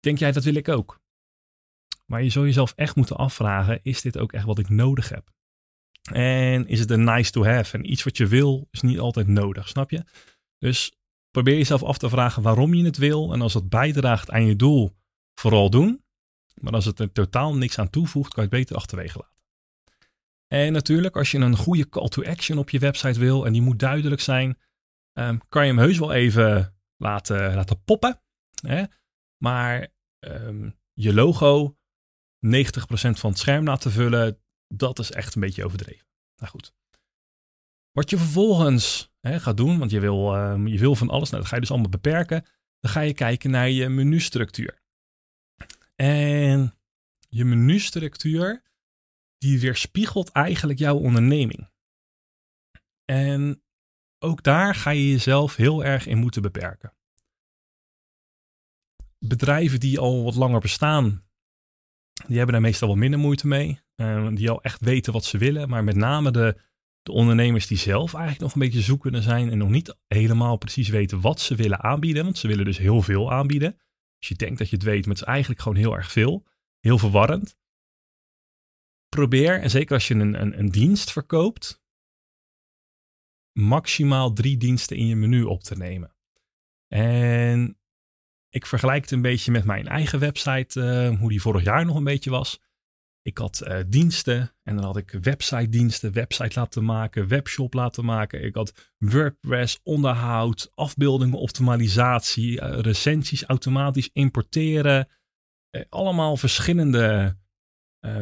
Denk 0.00 0.18
jij, 0.18 0.32
dat 0.32 0.44
wil 0.44 0.54
ik 0.54 0.68
ook. 0.68 1.00
Maar 2.06 2.22
je 2.22 2.30
zou 2.30 2.46
jezelf 2.46 2.72
echt 2.76 2.96
moeten 2.96 3.16
afvragen, 3.16 3.80
is 3.82 4.00
dit 4.00 4.18
ook 4.18 4.32
echt 4.32 4.44
wat 4.44 4.58
ik 4.58 4.68
nodig 4.68 5.08
heb? 5.08 5.30
En 6.12 6.66
is 6.66 6.80
het 6.80 6.90
een 6.90 7.04
nice 7.04 7.30
to 7.30 7.44
have? 7.44 7.76
En 7.76 7.90
iets 7.90 8.02
wat 8.02 8.16
je 8.16 8.26
wil 8.26 8.68
is 8.70 8.80
niet 8.80 8.98
altijd 8.98 9.26
nodig, 9.26 9.68
snap 9.68 9.90
je? 9.90 10.04
Dus 10.58 10.92
probeer 11.30 11.56
jezelf 11.56 11.82
af 11.82 11.98
te 11.98 12.08
vragen 12.08 12.42
waarom 12.42 12.74
je 12.74 12.84
het 12.84 12.96
wil. 12.96 13.32
En 13.32 13.40
als 13.40 13.54
het 13.54 13.68
bijdraagt 13.68 14.30
aan 14.30 14.46
je 14.46 14.56
doel, 14.56 14.96
vooral 15.34 15.70
doen. 15.70 16.04
Maar 16.54 16.72
als 16.72 16.84
het 16.84 16.98
er 16.98 17.12
totaal 17.12 17.56
niks 17.56 17.78
aan 17.78 17.90
toevoegt, 17.90 18.34
kan 18.34 18.44
je 18.44 18.48
het 18.50 18.58
beter 18.58 18.76
achterwege 18.76 19.18
laten. 19.18 19.35
En 20.46 20.72
natuurlijk, 20.72 21.16
als 21.16 21.30
je 21.30 21.38
een 21.38 21.56
goede 21.56 21.88
call 21.88 22.08
to 22.08 22.24
action 22.24 22.58
op 22.58 22.70
je 22.70 22.78
website 22.78 23.18
wil 23.18 23.46
en 23.46 23.52
die 23.52 23.62
moet 23.62 23.78
duidelijk 23.78 24.20
zijn, 24.20 24.58
um, 25.18 25.40
kan 25.48 25.66
je 25.66 25.72
hem 25.72 25.78
heus 25.78 25.98
wel 25.98 26.12
even 26.12 26.76
laten, 26.96 27.54
laten 27.54 27.82
poppen. 27.84 28.20
Hè? 28.66 28.84
Maar 29.42 29.88
um, 30.20 30.78
je 30.92 31.14
logo 31.14 31.76
90% 32.46 32.50
van 33.10 33.30
het 33.30 33.38
scherm 33.38 33.64
laten 33.64 33.90
vullen, 33.90 34.40
dat 34.68 34.98
is 34.98 35.10
echt 35.10 35.34
een 35.34 35.40
beetje 35.40 35.64
overdreven. 35.64 36.06
Nou 36.36 36.50
goed. 36.50 36.74
Wat 37.90 38.10
je 38.10 38.16
vervolgens 38.16 39.12
hè, 39.20 39.40
gaat 39.40 39.56
doen, 39.56 39.78
want 39.78 39.90
je 39.90 40.00
wil, 40.00 40.36
um, 40.36 40.66
je 40.66 40.78
wil 40.78 40.94
van 40.94 41.10
alles, 41.10 41.30
nou, 41.30 41.40
dat 41.40 41.50
ga 41.50 41.54
je 41.54 41.60
dus 41.60 41.70
allemaal 41.70 41.90
beperken. 41.90 42.44
Dan 42.80 42.90
ga 42.90 43.00
je 43.00 43.14
kijken 43.14 43.50
naar 43.50 43.70
je 43.70 43.88
menustructuur. 43.88 44.82
En 45.94 46.74
je 47.28 47.44
menustructuur, 47.44 48.62
die 49.38 49.60
weerspiegelt 49.60 50.30
eigenlijk 50.30 50.78
jouw 50.78 50.96
onderneming. 50.96 51.70
En 53.04 53.62
ook 54.18 54.42
daar 54.42 54.74
ga 54.74 54.90
je 54.90 55.10
jezelf 55.10 55.56
heel 55.56 55.84
erg 55.84 56.06
in 56.06 56.18
moeten 56.18 56.42
beperken. 56.42 56.94
Bedrijven 59.18 59.80
die 59.80 59.98
al 59.98 60.24
wat 60.24 60.34
langer 60.34 60.60
bestaan, 60.60 61.26
die 62.26 62.36
hebben 62.36 62.52
daar 62.54 62.64
meestal 62.64 62.88
wel 62.88 62.96
minder 62.96 63.18
moeite 63.20 63.46
mee. 63.46 63.80
Uh, 63.96 64.28
die 64.32 64.50
al 64.50 64.62
echt 64.62 64.80
weten 64.80 65.12
wat 65.12 65.24
ze 65.24 65.38
willen. 65.38 65.68
Maar 65.68 65.84
met 65.84 65.96
name 65.96 66.30
de, 66.30 66.60
de 67.02 67.12
ondernemers 67.12 67.66
die 67.66 67.78
zelf 67.78 68.14
eigenlijk 68.14 68.42
nog 68.42 68.54
een 68.54 68.60
beetje 68.60 68.80
zoekende 68.80 69.22
zijn 69.22 69.50
en 69.50 69.58
nog 69.58 69.68
niet 69.68 69.96
helemaal 70.06 70.56
precies 70.56 70.88
weten 70.88 71.20
wat 71.20 71.40
ze 71.40 71.54
willen 71.54 71.82
aanbieden. 71.82 72.24
Want 72.24 72.38
ze 72.38 72.48
willen 72.48 72.64
dus 72.64 72.78
heel 72.78 73.02
veel 73.02 73.32
aanbieden. 73.32 73.72
Als 74.18 74.28
je 74.28 74.34
denkt 74.34 74.58
dat 74.58 74.68
je 74.68 74.76
het 74.76 74.84
weet, 74.84 75.06
maar 75.06 75.14
het 75.14 75.22
is 75.22 75.28
eigenlijk 75.28 75.60
gewoon 75.60 75.78
heel 75.78 75.96
erg 75.96 76.12
veel. 76.12 76.46
Heel 76.80 76.98
verwarrend. 76.98 77.56
Probeer, 79.08 79.60
en 79.60 79.70
zeker 79.70 79.94
als 79.94 80.08
je 80.08 80.14
een, 80.14 80.40
een, 80.40 80.58
een 80.58 80.68
dienst 80.68 81.12
verkoopt, 81.12 81.82
maximaal 83.58 84.32
drie 84.32 84.56
diensten 84.56 84.96
in 84.96 85.06
je 85.06 85.16
menu 85.16 85.42
op 85.42 85.62
te 85.62 85.76
nemen. 85.76 86.14
En 86.88 87.78
ik 88.48 88.66
vergelijk 88.66 89.02
het 89.02 89.10
een 89.10 89.22
beetje 89.22 89.52
met 89.52 89.64
mijn 89.64 89.86
eigen 89.86 90.18
website, 90.18 90.80
uh, 90.80 91.18
hoe 91.18 91.28
die 91.28 91.40
vorig 91.40 91.64
jaar 91.64 91.84
nog 91.84 91.96
een 91.96 92.04
beetje 92.04 92.30
was. 92.30 92.60
Ik 93.22 93.38
had 93.38 93.62
uh, 93.66 93.78
diensten 93.86 94.54
en 94.62 94.76
dan 94.76 94.84
had 94.84 94.96
ik 94.96 95.10
website 95.10 95.68
diensten, 95.68 96.12
website 96.12 96.58
laten 96.58 96.84
maken, 96.84 97.28
webshop 97.28 97.74
laten 97.74 98.04
maken. 98.04 98.44
Ik 98.44 98.54
had 98.54 98.92
WordPress, 98.98 99.80
onderhoud, 99.82 100.70
afbeeldingen, 100.74 101.38
optimalisatie, 101.38 102.60
uh, 102.60 102.78
recensies 102.78 103.44
automatisch 103.44 104.10
importeren. 104.12 105.08
allemaal 105.88 106.36
verschillende 106.36 107.36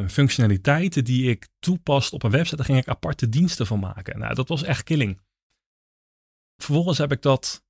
functionaliteiten 0.08 1.04
die 1.04 1.30
ik 1.30 1.48
toepast 1.58 2.12
op 2.12 2.22
een 2.22 2.30
website. 2.30 2.56
Daar 2.56 2.64
ging 2.64 2.78
ik 2.78 2.88
aparte 2.88 3.28
diensten 3.28 3.66
van 3.66 3.80
maken. 3.80 4.18
Nou, 4.18 4.34
dat 4.34 4.48
was 4.48 4.62
echt 4.62 4.82
killing. 4.82 5.20
Vervolgens 6.56 6.98
heb 6.98 7.12
ik 7.12 7.22
dat 7.22 7.64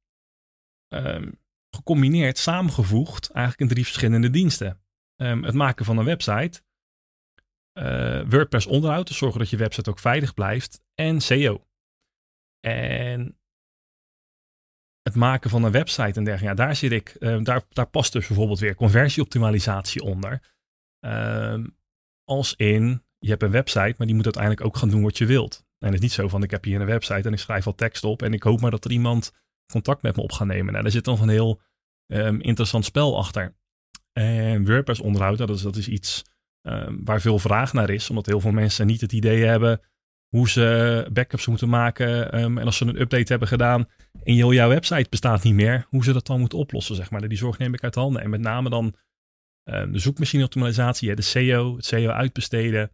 um, 0.89 1.39
gecombineerd, 1.71 2.39
samengevoegd, 2.39 3.31
eigenlijk 3.31 3.61
in 3.61 3.75
drie 3.75 3.85
verschillende 3.85 4.31
diensten. 4.31 4.83
Um, 5.17 5.45
het 5.45 5.55
maken 5.55 5.85
van 5.85 5.99
een 5.99 6.05
website, 6.05 6.63
uh, 7.79 8.23
WordPress 8.29 8.67
onderhoud, 8.67 9.07
dus 9.07 9.17
zorgen 9.17 9.39
dat 9.39 9.51
je 9.51 9.57
website 9.57 9.91
ook 9.91 9.99
veilig 9.99 10.35
blijft, 10.35 10.83
en 10.95 11.21
SEO. 11.21 11.67
En 12.61 13.39
het 15.03 15.15
maken 15.15 15.51
van 15.51 15.65
een 15.65 15.73
website 15.73 16.19
en 16.19 16.25
dergelijke, 16.25 16.61
ja, 16.61 16.67
daar 16.67 16.77
zit 16.77 16.93
ik, 16.93 17.17
uh, 17.19 17.43
daar, 17.43 17.65
daar 17.69 17.89
past 17.89 18.13
dus 18.13 18.27
bijvoorbeeld 18.27 18.59
weer 18.59 18.75
conversieoptimalisatie 18.75 20.03
onder. 20.03 20.53
Als 22.25 22.55
in, 22.57 23.03
je 23.19 23.29
hebt 23.29 23.43
een 23.43 23.51
website, 23.51 23.95
maar 23.99 24.07
die 24.07 24.17
moet 24.17 24.25
uiteindelijk 24.25 24.65
ook 24.65 24.77
gaan 24.77 24.91
doen 24.91 25.03
wat 25.03 25.19
je 25.19 25.27
wilt. 25.27 25.65
En 25.79 25.87
het 25.87 25.95
is 25.95 26.01
niet 26.01 26.13
zo 26.13 26.29
van, 26.29 26.43
ik 26.43 26.51
heb 26.51 26.65
hier 26.65 26.81
een 26.81 26.87
website 26.87 27.29
en 27.29 27.33
ik 27.33 27.39
schrijf 27.39 27.67
al 27.67 27.75
tekst 27.75 28.05
op 28.05 28.23
en 28.23 28.33
ik 28.33 28.43
hoop 28.43 28.61
maar 28.61 28.71
dat 28.71 28.85
er 28.85 28.91
iemand 28.91 29.33
contact 29.73 30.03
met 30.03 30.17
me 30.17 30.23
op 30.23 30.33
gaan 30.33 30.47
nemen. 30.47 30.73
Nou, 30.73 30.83
daar 30.83 30.93
zit 30.93 31.05
dan 31.05 31.21
een 31.21 31.29
heel 31.29 31.61
um, 32.13 32.41
interessant 32.41 32.85
spel 32.85 33.19
achter. 33.19 33.55
En 34.13 34.67
WordPress 34.67 35.01
onderhoud, 35.01 35.39
dat 35.39 35.51
is, 35.51 35.63
dat 35.63 35.77
is 35.77 35.89
iets 35.89 36.25
um, 36.63 37.05
waar 37.05 37.21
veel 37.21 37.39
vraag 37.39 37.73
naar 37.73 37.91
is, 37.91 38.11
omdat 38.11 38.27
heel 38.27 38.41
veel 38.41 38.53
mensen 38.53 38.87
niet 38.87 39.01
het 39.01 39.13
idee 39.13 39.45
hebben 39.45 39.81
hoe 40.29 40.49
ze 40.49 41.09
backups 41.13 41.47
moeten 41.47 41.69
maken. 41.69 42.41
Um, 42.43 42.59
en 42.59 42.67
als 42.67 42.77
ze 42.77 42.85
een 42.85 43.01
update 43.01 43.31
hebben 43.31 43.49
gedaan 43.49 43.89
en 44.23 44.35
jouw 44.35 44.69
website 44.69 45.07
bestaat 45.11 45.43
niet 45.43 45.55
meer, 45.55 45.87
hoe 45.89 46.05
ze 46.05 46.13
dat 46.13 46.27
dan 46.27 46.41
moeten 46.41 46.59
oplossen, 46.59 46.95
zeg 46.95 47.11
maar. 47.11 47.29
Die 47.29 47.39
zorg 47.39 47.59
neem 47.59 47.75
ik 47.75 47.83
uit 47.83 47.95
handen. 47.95 48.23
En 48.23 48.31
met 48.31 48.41
name 48.41 48.71
dan 48.71 48.95
um, 49.65 49.93
de 49.93 49.99
zoekmachine-optimalisatie, 49.99 51.15
de 51.15 51.23
SEO, 51.23 51.77
het 51.77 51.85
SEO 51.85 52.11
uitbesteden, 52.11 52.91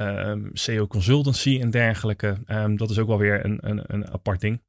um, 0.00 0.50
SEO 0.56 0.86
consultancy 0.86 1.60
en 1.60 1.70
dergelijke. 1.70 2.42
dat 2.76 2.90
is 2.90 2.98
ook 2.98 3.08
wel 3.08 3.18
weer 3.18 3.44
een, 3.44 3.68
een, 3.68 3.94
een 3.94 4.10
apart 4.10 4.40
ding. 4.40 4.62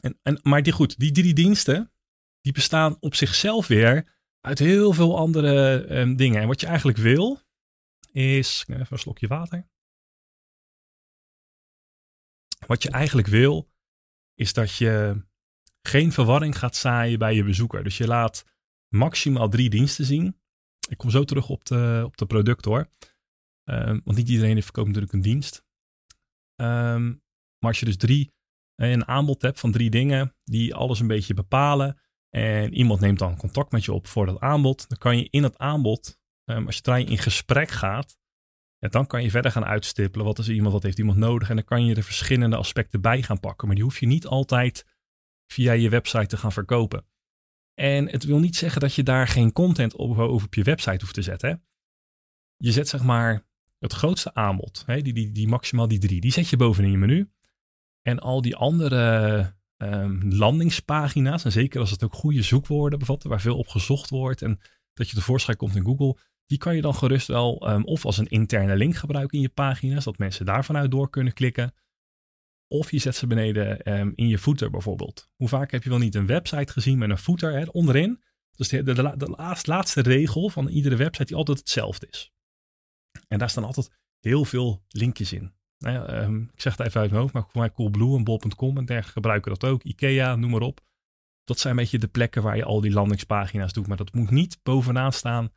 En, 0.00 0.18
en, 0.22 0.40
maar 0.42 0.62
die, 0.62 0.72
goed, 0.72 0.98
die 0.98 1.12
drie 1.12 1.34
diensten, 1.34 1.92
die 2.40 2.52
bestaan 2.52 2.96
op 3.00 3.14
zichzelf 3.14 3.66
weer 3.66 4.20
uit 4.40 4.58
heel 4.58 4.92
veel 4.92 5.18
andere 5.18 6.14
dingen. 6.16 6.40
En 6.40 6.48
wat 6.48 6.60
je 6.60 6.66
eigenlijk 6.66 6.98
wil, 6.98 7.40
is. 8.12 8.64
Even 8.68 8.86
een 8.90 8.98
slokje 8.98 9.26
water. 9.26 9.70
Wat 12.66 12.82
je 12.82 12.90
eigenlijk 12.90 13.28
wil, 13.28 13.70
is 14.34 14.52
dat 14.52 14.76
je 14.76 15.24
geen 15.82 16.12
verwarring 16.12 16.58
gaat 16.58 16.76
zaaien 16.76 17.18
bij 17.18 17.34
je 17.34 17.44
bezoeker. 17.44 17.84
Dus 17.84 17.96
je 17.96 18.06
laat 18.06 18.44
maximaal 18.92 19.48
drie 19.48 19.70
diensten 19.70 20.04
zien. 20.04 20.40
Ik 20.88 20.96
kom 20.96 21.10
zo 21.10 21.24
terug 21.24 21.48
op 21.48 21.64
de, 21.64 22.02
op 22.04 22.16
de 22.16 22.26
product 22.26 22.64
hoor. 22.64 22.88
Um, 23.64 24.00
want 24.04 24.16
niet 24.16 24.28
iedereen 24.28 24.62
verkoopt 24.62 24.86
natuurlijk 24.86 25.12
een 25.12 25.20
dienst. 25.20 25.64
Um, 26.56 27.22
maar 27.58 27.70
als 27.70 27.80
je 27.80 27.86
dus 27.86 27.96
drie 27.96 28.32
een 28.74 29.06
aanbod 29.06 29.42
hebt 29.42 29.60
van 29.60 29.72
drie 29.72 29.90
dingen 29.90 30.34
die 30.44 30.74
alles 30.74 31.00
een 31.00 31.06
beetje 31.06 31.34
bepalen. 31.34 32.00
En 32.30 32.74
iemand 32.74 33.00
neemt 33.00 33.18
dan 33.18 33.36
contact 33.36 33.72
met 33.72 33.84
je 33.84 33.92
op 33.92 34.06
voor 34.06 34.26
dat 34.26 34.40
aanbod. 34.40 34.88
Dan 34.88 34.98
kan 34.98 35.16
je 35.16 35.28
in 35.30 35.42
het 35.42 35.58
aanbod, 35.58 36.18
um, 36.44 36.66
als 36.66 36.76
je 36.76 36.82
daarin 36.82 37.06
in 37.06 37.18
gesprek 37.18 37.70
gaat, 37.70 38.18
ja, 38.78 38.88
dan 38.88 39.06
kan 39.06 39.22
je 39.22 39.30
verder 39.30 39.50
gaan 39.50 39.64
uitstippelen. 39.64 40.26
Wat 40.26 40.38
is 40.38 40.48
iemand, 40.48 40.72
wat 40.72 40.82
heeft 40.82 40.98
iemand 40.98 41.18
nodig? 41.18 41.48
En 41.48 41.56
dan 41.56 41.64
kan 41.64 41.84
je 41.84 41.94
de 41.94 42.02
verschillende 42.02 42.56
aspecten 42.56 43.00
bij 43.00 43.22
gaan 43.22 43.40
pakken. 43.40 43.66
Maar 43.66 43.76
die 43.76 43.84
hoef 43.84 44.00
je 44.00 44.06
niet 44.06 44.26
altijd 44.26 44.86
via 45.46 45.72
je 45.72 45.88
website 45.88 46.26
te 46.26 46.36
gaan 46.36 46.52
verkopen. 46.52 47.06
En 47.74 48.08
het 48.08 48.24
wil 48.24 48.38
niet 48.38 48.56
zeggen 48.56 48.80
dat 48.80 48.94
je 48.94 49.02
daar 49.02 49.28
geen 49.28 49.52
content 49.52 49.98
over, 49.98 50.22
over 50.22 50.46
op 50.46 50.54
je 50.54 50.62
website 50.62 51.00
hoeft 51.00 51.14
te 51.14 51.22
zetten. 51.22 51.64
Je 52.56 52.72
zet 52.72 52.88
zeg 52.88 53.02
maar 53.02 53.46
het 53.78 53.92
grootste 53.92 54.34
aanbod, 54.34 54.82
hè? 54.86 55.02
Die, 55.02 55.12
die, 55.12 55.32
die 55.32 55.48
maximaal 55.48 55.88
die 55.88 55.98
drie, 55.98 56.20
die 56.20 56.32
zet 56.32 56.48
je 56.48 56.56
bovenin 56.56 56.90
je 56.90 56.98
menu. 56.98 57.30
En 58.02 58.18
al 58.18 58.42
die 58.42 58.56
andere 58.56 59.54
um, 59.76 60.32
landingspagina's, 60.32 61.44
en 61.44 61.52
zeker 61.52 61.80
als 61.80 61.90
het 61.90 62.04
ook 62.04 62.14
goede 62.14 62.42
zoekwoorden 62.42 62.98
bevat, 62.98 63.22
waar 63.22 63.40
veel 63.40 63.58
op 63.58 63.68
gezocht 63.68 64.10
wordt 64.10 64.42
en 64.42 64.60
dat 64.94 65.10
je 65.10 65.16
tevoorschijn 65.16 65.56
komt 65.56 65.76
in 65.76 65.84
Google, 65.84 66.18
die 66.46 66.58
kan 66.58 66.74
je 66.74 66.82
dan 66.82 66.94
gerust 66.94 67.26
wel 67.26 67.70
um, 67.70 67.84
of 67.84 68.04
als 68.04 68.18
een 68.18 68.28
interne 68.28 68.76
link 68.76 68.94
gebruiken 68.94 69.36
in 69.36 69.42
je 69.42 69.48
pagina's, 69.48 70.04
dat 70.04 70.18
mensen 70.18 70.46
daar 70.46 70.64
vanuit 70.64 70.90
door 70.90 71.10
kunnen 71.10 71.32
klikken. 71.32 71.74
Of 72.72 72.90
je 72.90 72.98
zet 72.98 73.16
ze 73.16 73.26
beneden 73.26 73.92
um, 73.98 74.12
in 74.14 74.28
je 74.28 74.38
footer 74.38 74.70
bijvoorbeeld. 74.70 75.30
Hoe 75.36 75.48
vaak 75.48 75.70
heb 75.70 75.82
je 75.82 75.88
wel 75.88 75.98
niet 75.98 76.14
een 76.14 76.26
website 76.26 76.72
gezien 76.72 76.98
met 76.98 77.10
een 77.10 77.18
footer 77.18 77.52
hè, 77.52 77.64
onderin? 77.64 78.22
Dus 78.56 78.68
de, 78.68 78.82
de, 78.82 78.94
de, 79.16 79.28
laatste, 79.28 79.70
laatste 79.70 80.00
regel 80.00 80.48
van 80.48 80.68
iedere 80.68 80.96
website 80.96 81.24
die 81.24 81.36
altijd 81.36 81.58
hetzelfde 81.58 82.06
is. 82.10 82.32
En 83.28 83.38
daar 83.38 83.50
staan 83.50 83.64
altijd 83.64 83.90
heel 84.20 84.44
veel 84.44 84.84
linkjes 84.88 85.32
in. 85.32 85.52
Nou 85.78 86.12
um, 86.12 86.50
ik 86.52 86.60
zeg 86.60 86.76
het 86.76 86.86
even 86.86 87.00
uit 87.00 87.10
mijn 87.10 87.22
hoofd, 87.22 87.34
maar 87.34 87.42
voor 87.48 87.60
mij 87.60 87.72
Coolblue 87.72 88.16
en 88.16 88.24
Bol.com 88.24 88.76
en 88.76 88.84
dergelijke 88.84 89.12
gebruiken 89.12 89.50
dat 89.50 89.64
ook. 89.64 89.82
Ikea, 89.82 90.36
noem 90.36 90.50
maar 90.50 90.60
op. 90.60 90.80
Dat 91.44 91.58
zijn 91.58 91.72
een 91.72 91.82
beetje 91.82 91.98
de 91.98 92.08
plekken 92.08 92.42
waar 92.42 92.56
je 92.56 92.64
al 92.64 92.80
die 92.80 92.92
landingspagina's 92.92 93.72
doet. 93.72 93.86
Maar 93.86 93.96
dat 93.96 94.12
moet 94.12 94.30
niet 94.30 94.58
bovenaan 94.62 95.12
staan 95.12 95.52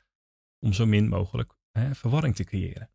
om 0.60 0.74
zo 0.74 0.86
min 0.86 1.08
mogelijk 1.08 1.56
hè, 1.72 1.96
verwarring 1.96 2.36
te 2.36 2.44
creëren. 2.44 2.90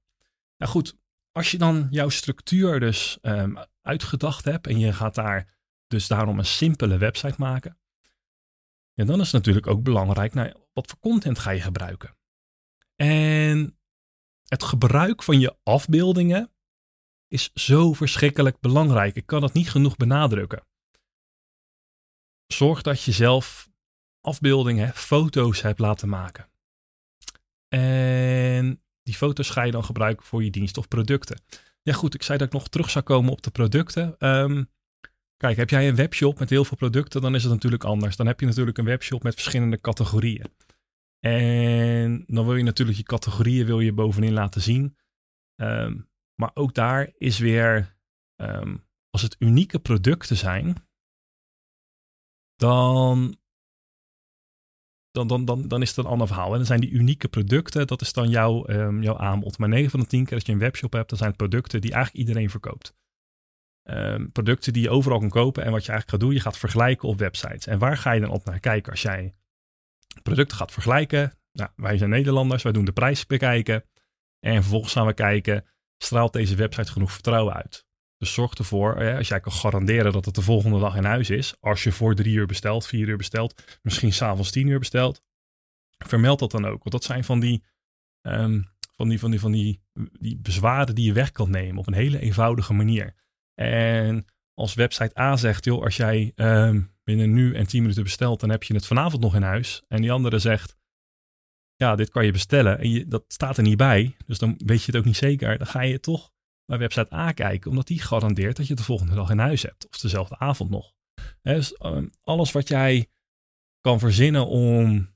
Nou 0.56 0.72
goed, 0.72 0.98
als 1.32 1.50
je 1.50 1.58
dan 1.58 1.86
jouw 1.90 2.08
structuur 2.08 2.80
dus 2.80 3.18
ehm, 3.22 3.56
uitgedacht 3.82 4.44
hebt 4.44 4.66
en 4.66 4.78
je 4.78 4.92
gaat 4.92 5.14
daar 5.14 5.58
dus 5.86 6.08
daarom 6.08 6.38
een 6.38 6.44
simpele 6.44 6.98
website 6.98 7.34
maken, 7.38 7.78
dan 9.06 9.20
is 9.20 9.24
het 9.24 9.32
natuurlijk 9.32 9.66
ook 9.66 9.82
belangrijk, 9.82 10.34
nou, 10.34 10.54
wat 10.72 10.86
voor 10.86 10.98
content 10.98 11.38
ga 11.38 11.50
je 11.50 11.60
gebruiken? 11.60 12.16
En 12.96 13.78
het 14.44 14.62
gebruik 14.62 15.22
van 15.22 15.40
je 15.40 15.56
afbeeldingen 15.62 16.52
is 17.28 17.50
zo 17.54 17.92
verschrikkelijk 17.92 18.60
belangrijk. 18.60 19.14
Ik 19.14 19.26
kan 19.26 19.42
het 19.42 19.52
niet 19.52 19.70
genoeg 19.70 19.96
benadrukken. 19.96 20.66
Zorg 22.46 22.82
dat 22.82 23.02
je 23.02 23.12
zelf 23.12 23.70
afbeeldingen, 24.20 24.94
foto's 24.94 25.62
hebt 25.62 25.78
laten 25.78 26.08
maken. 26.08 26.50
En 27.68 28.82
die 29.02 29.14
foto's 29.14 29.50
ga 29.50 29.62
je 29.62 29.72
dan 29.72 29.84
gebruiken 29.84 30.26
voor 30.26 30.44
je 30.44 30.50
dienst 30.50 30.76
of 30.76 30.88
producten. 30.88 31.40
Ja 31.82 31.92
goed, 31.92 32.14
ik 32.14 32.22
zei 32.22 32.38
dat 32.38 32.46
ik 32.46 32.52
nog 32.52 32.68
terug 32.68 32.90
zou 32.90 33.04
komen 33.04 33.32
op 33.32 33.42
de 33.42 33.50
producten. 33.50 34.18
Ehm, 34.18 34.64
kijk, 35.36 35.56
heb 35.56 35.70
jij 35.70 35.88
een 35.88 35.94
webshop 35.94 36.38
met 36.38 36.50
heel 36.50 36.64
veel 36.64 36.76
producten, 36.76 37.20
dan 37.20 37.34
is 37.34 37.42
het 37.42 37.52
natuurlijk 37.52 37.84
anders. 37.84 38.16
Dan 38.16 38.26
heb 38.26 38.40
je 38.40 38.46
natuurlijk 38.46 38.78
een 38.78 38.84
webshop 38.84 39.22
met 39.22 39.34
verschillende 39.34 39.80
categorieën. 39.80 40.46
En 41.20 42.24
dan 42.26 42.44
wil 42.44 42.56
je 42.56 42.62
natuurlijk 42.62 42.98
je 42.98 43.04
categorieën 43.04 43.66
wil 43.66 43.80
je 43.80 43.92
bovenin 43.92 44.32
laten 44.32 44.60
zien. 44.60 44.96
Ehm, 45.56 45.98
maar 46.34 46.50
ook 46.54 46.74
daar 46.74 47.10
is 47.18 47.38
weer, 47.38 47.96
ehm, 48.36 48.76
als 49.10 49.22
het 49.22 49.36
unieke 49.38 49.78
producten 49.78 50.36
zijn, 50.36 50.88
dan, 52.56 53.39
dan, 55.10 55.26
dan, 55.26 55.44
dan, 55.44 55.68
dan 55.68 55.82
is 55.82 55.88
het 55.88 55.98
een 55.98 56.10
ander 56.10 56.26
verhaal. 56.26 56.50
En 56.50 56.56
dan 56.56 56.66
zijn 56.66 56.80
die 56.80 56.90
unieke 56.90 57.28
producten, 57.28 57.86
dat 57.86 58.00
is 58.00 58.12
dan 58.12 58.28
jouw, 58.28 58.68
um, 58.68 59.02
jouw 59.02 59.18
aanbod. 59.18 59.58
Maar 59.58 59.68
9 59.68 59.90
van 59.90 60.00
de 60.00 60.06
10 60.06 60.24
keer 60.24 60.34
als 60.34 60.46
je 60.46 60.52
een 60.52 60.58
webshop 60.58 60.92
hebt, 60.92 61.08
dan 61.08 61.18
zijn 61.18 61.30
het 61.30 61.38
producten 61.38 61.80
die 61.80 61.92
eigenlijk 61.92 62.26
iedereen 62.26 62.50
verkoopt. 62.50 62.94
producten 64.32 64.72
die 64.72 64.82
je 64.82 64.90
overal 64.90 65.18
kan 65.18 65.28
kopen. 65.28 65.64
En 65.64 65.70
wat 65.70 65.84
je 65.84 65.90
eigenlijk 65.90 66.10
gaat 66.10 66.20
doen, 66.20 66.38
je 66.38 66.44
gaat 66.44 66.58
vergelijken 66.58 67.08
op 67.08 67.18
websites. 67.18 67.66
En 67.66 67.78
waar 67.78 67.96
ga 67.96 68.12
je 68.12 68.20
dan 68.20 68.30
op 68.30 68.44
naar 68.44 68.60
kijken 68.60 68.90
als 68.90 69.02
jij 69.02 69.34
producten 70.22 70.56
gaat 70.56 70.72
vergelijken. 70.72 71.32
Nou, 71.52 71.70
wij 71.76 71.98
zijn 71.98 72.10
Nederlanders, 72.10 72.62
wij 72.62 72.72
doen 72.72 72.84
de 72.84 72.92
prijs 72.92 73.26
bekijken. 73.26 73.84
En 74.40 74.54
vervolgens 74.54 74.92
gaan 74.92 75.06
we 75.06 75.14
kijken, 75.14 75.64
straalt 75.98 76.32
deze 76.32 76.54
website 76.54 76.92
genoeg 76.92 77.12
vertrouwen 77.12 77.54
uit? 77.54 77.84
Dus 78.20 78.32
zorg 78.32 78.54
ervoor, 78.54 79.16
als 79.16 79.28
jij 79.28 79.40
kan 79.40 79.52
garanderen 79.52 80.12
dat 80.12 80.24
het 80.24 80.34
de 80.34 80.42
volgende 80.42 80.78
dag 80.78 80.96
in 80.96 81.04
huis 81.04 81.30
is, 81.30 81.54
als 81.60 81.82
je 81.82 81.92
voor 81.92 82.14
drie 82.14 82.34
uur 82.34 82.46
bestelt, 82.46 82.86
vier 82.86 83.08
uur 83.08 83.16
bestelt, 83.16 83.78
misschien 83.82 84.12
s'avonds 84.12 84.50
tien 84.50 84.66
uur 84.66 84.78
bestelt, 84.78 85.22
vermeld 85.98 86.38
dat 86.38 86.50
dan 86.50 86.64
ook. 86.66 86.78
Want 86.78 86.90
dat 86.90 87.04
zijn 87.04 87.24
van 87.24 87.40
die, 87.40 87.62
um, 88.22 88.68
van 88.96 89.08
die, 89.08 89.18
van 89.18 89.30
die, 89.30 89.40
van 89.40 89.52
die, 89.52 89.80
die 90.20 90.38
bezwaren 90.38 90.94
die 90.94 91.06
je 91.06 91.12
weg 91.12 91.32
kan 91.32 91.50
nemen 91.50 91.78
op 91.78 91.86
een 91.86 91.94
hele 91.94 92.18
eenvoudige 92.18 92.72
manier. 92.72 93.14
En 93.54 94.24
als 94.54 94.74
website 94.74 95.18
A 95.18 95.36
zegt, 95.36 95.64
joh, 95.64 95.82
als 95.82 95.96
jij 95.96 96.32
um, 96.36 96.94
binnen 97.04 97.32
nu 97.32 97.54
en 97.54 97.66
10 97.66 97.80
minuten 97.80 98.02
bestelt, 98.02 98.40
dan 98.40 98.50
heb 98.50 98.62
je 98.62 98.74
het 98.74 98.86
vanavond 98.86 99.22
nog 99.22 99.34
in 99.34 99.42
huis. 99.42 99.82
En 99.88 100.00
die 100.00 100.12
andere 100.12 100.38
zegt, 100.38 100.76
ja, 101.74 101.96
dit 101.96 102.10
kan 102.10 102.24
je 102.24 102.32
bestellen. 102.32 102.78
En 102.78 102.90
je, 102.90 103.06
dat 103.06 103.24
staat 103.28 103.56
er 103.56 103.62
niet 103.62 103.76
bij, 103.76 104.16
dus 104.26 104.38
dan 104.38 104.54
weet 104.64 104.80
je 104.80 104.86
het 104.86 104.96
ook 104.96 105.06
niet 105.06 105.16
zeker. 105.16 105.58
Dan 105.58 105.66
ga 105.66 105.80
je 105.80 106.00
toch 106.00 106.30
bij 106.70 106.78
website 106.78 107.14
A 107.14 107.32
kijken, 107.32 107.70
omdat 107.70 107.86
die 107.86 108.00
garandeert 108.00 108.56
dat 108.56 108.66
je 108.66 108.74
de 108.74 108.82
volgende 108.82 109.14
dag 109.14 109.30
in 109.30 109.38
huis 109.38 109.62
hebt. 109.62 109.88
Of 109.88 109.98
dezelfde 109.98 110.38
avond 110.38 110.70
nog. 110.70 110.92
dus 111.42 111.74
ehm, 111.74 112.08
alles 112.22 112.52
wat 112.52 112.68
jij 112.68 113.10
kan 113.80 113.98
verzinnen 113.98 114.46
om 114.46 115.10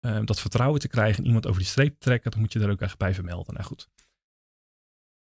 ehm, 0.00 0.24
dat 0.24 0.40
vertrouwen 0.40 0.80
te 0.80 0.88
krijgen 0.88 1.18
en 1.18 1.26
iemand 1.26 1.46
over 1.46 1.60
die 1.60 1.70
streep 1.70 1.92
te 1.92 1.98
trekken, 1.98 2.30
dan 2.30 2.40
moet 2.40 2.52
je 2.52 2.58
daar 2.58 2.70
ook 2.70 2.80
echt 2.80 2.98
bij 2.98 3.14
vermelden. 3.14 3.54
Nou 3.54 3.66
goed. 3.66 3.88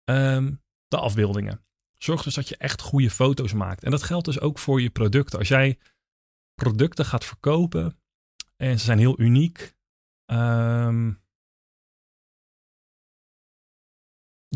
Ehm, 0.05 0.55
de 0.89 0.97
afbeeldingen. 0.97 1.65
Zorg 1.99 2.23
dus 2.23 2.35
dat 2.35 2.49
je 2.49 2.57
echt 2.57 2.81
goede 2.81 3.11
foto's 3.11 3.53
maakt. 3.53 3.85
En 3.85 3.91
dat 3.91 4.03
geldt 4.03 4.25
dus 4.25 4.41
ook 4.41 4.59
voor 4.59 4.81
je 4.81 4.91
producten. 4.91 5.39
Als 5.39 5.49
jij 5.49 5.79
producten 6.55 7.05
gaat 7.05 7.25
verkopen 7.25 8.01
en 8.57 8.79
ze 8.79 8.85
zijn 8.85 8.99
heel 8.99 9.21
uniek. 9.21 9.75
Um, 10.27 11.25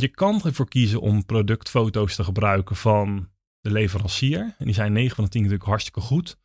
je 0.01 0.09
kan 0.09 0.41
ervoor 0.45 0.69
kiezen 0.69 1.01
om 1.01 1.27
productfoto's 1.27 2.15
te 2.15 2.25
gebruiken 2.25 2.77
van 2.77 3.31
de 3.61 3.71
leverancier. 3.71 4.55
En 4.59 4.65
die 4.65 4.75
zijn 4.75 4.93
9 4.93 5.15
van 5.15 5.25
de 5.25 5.31
10 5.31 5.43
natuurlijk 5.43 5.69
hartstikke 5.69 6.01
goed. 6.01 6.39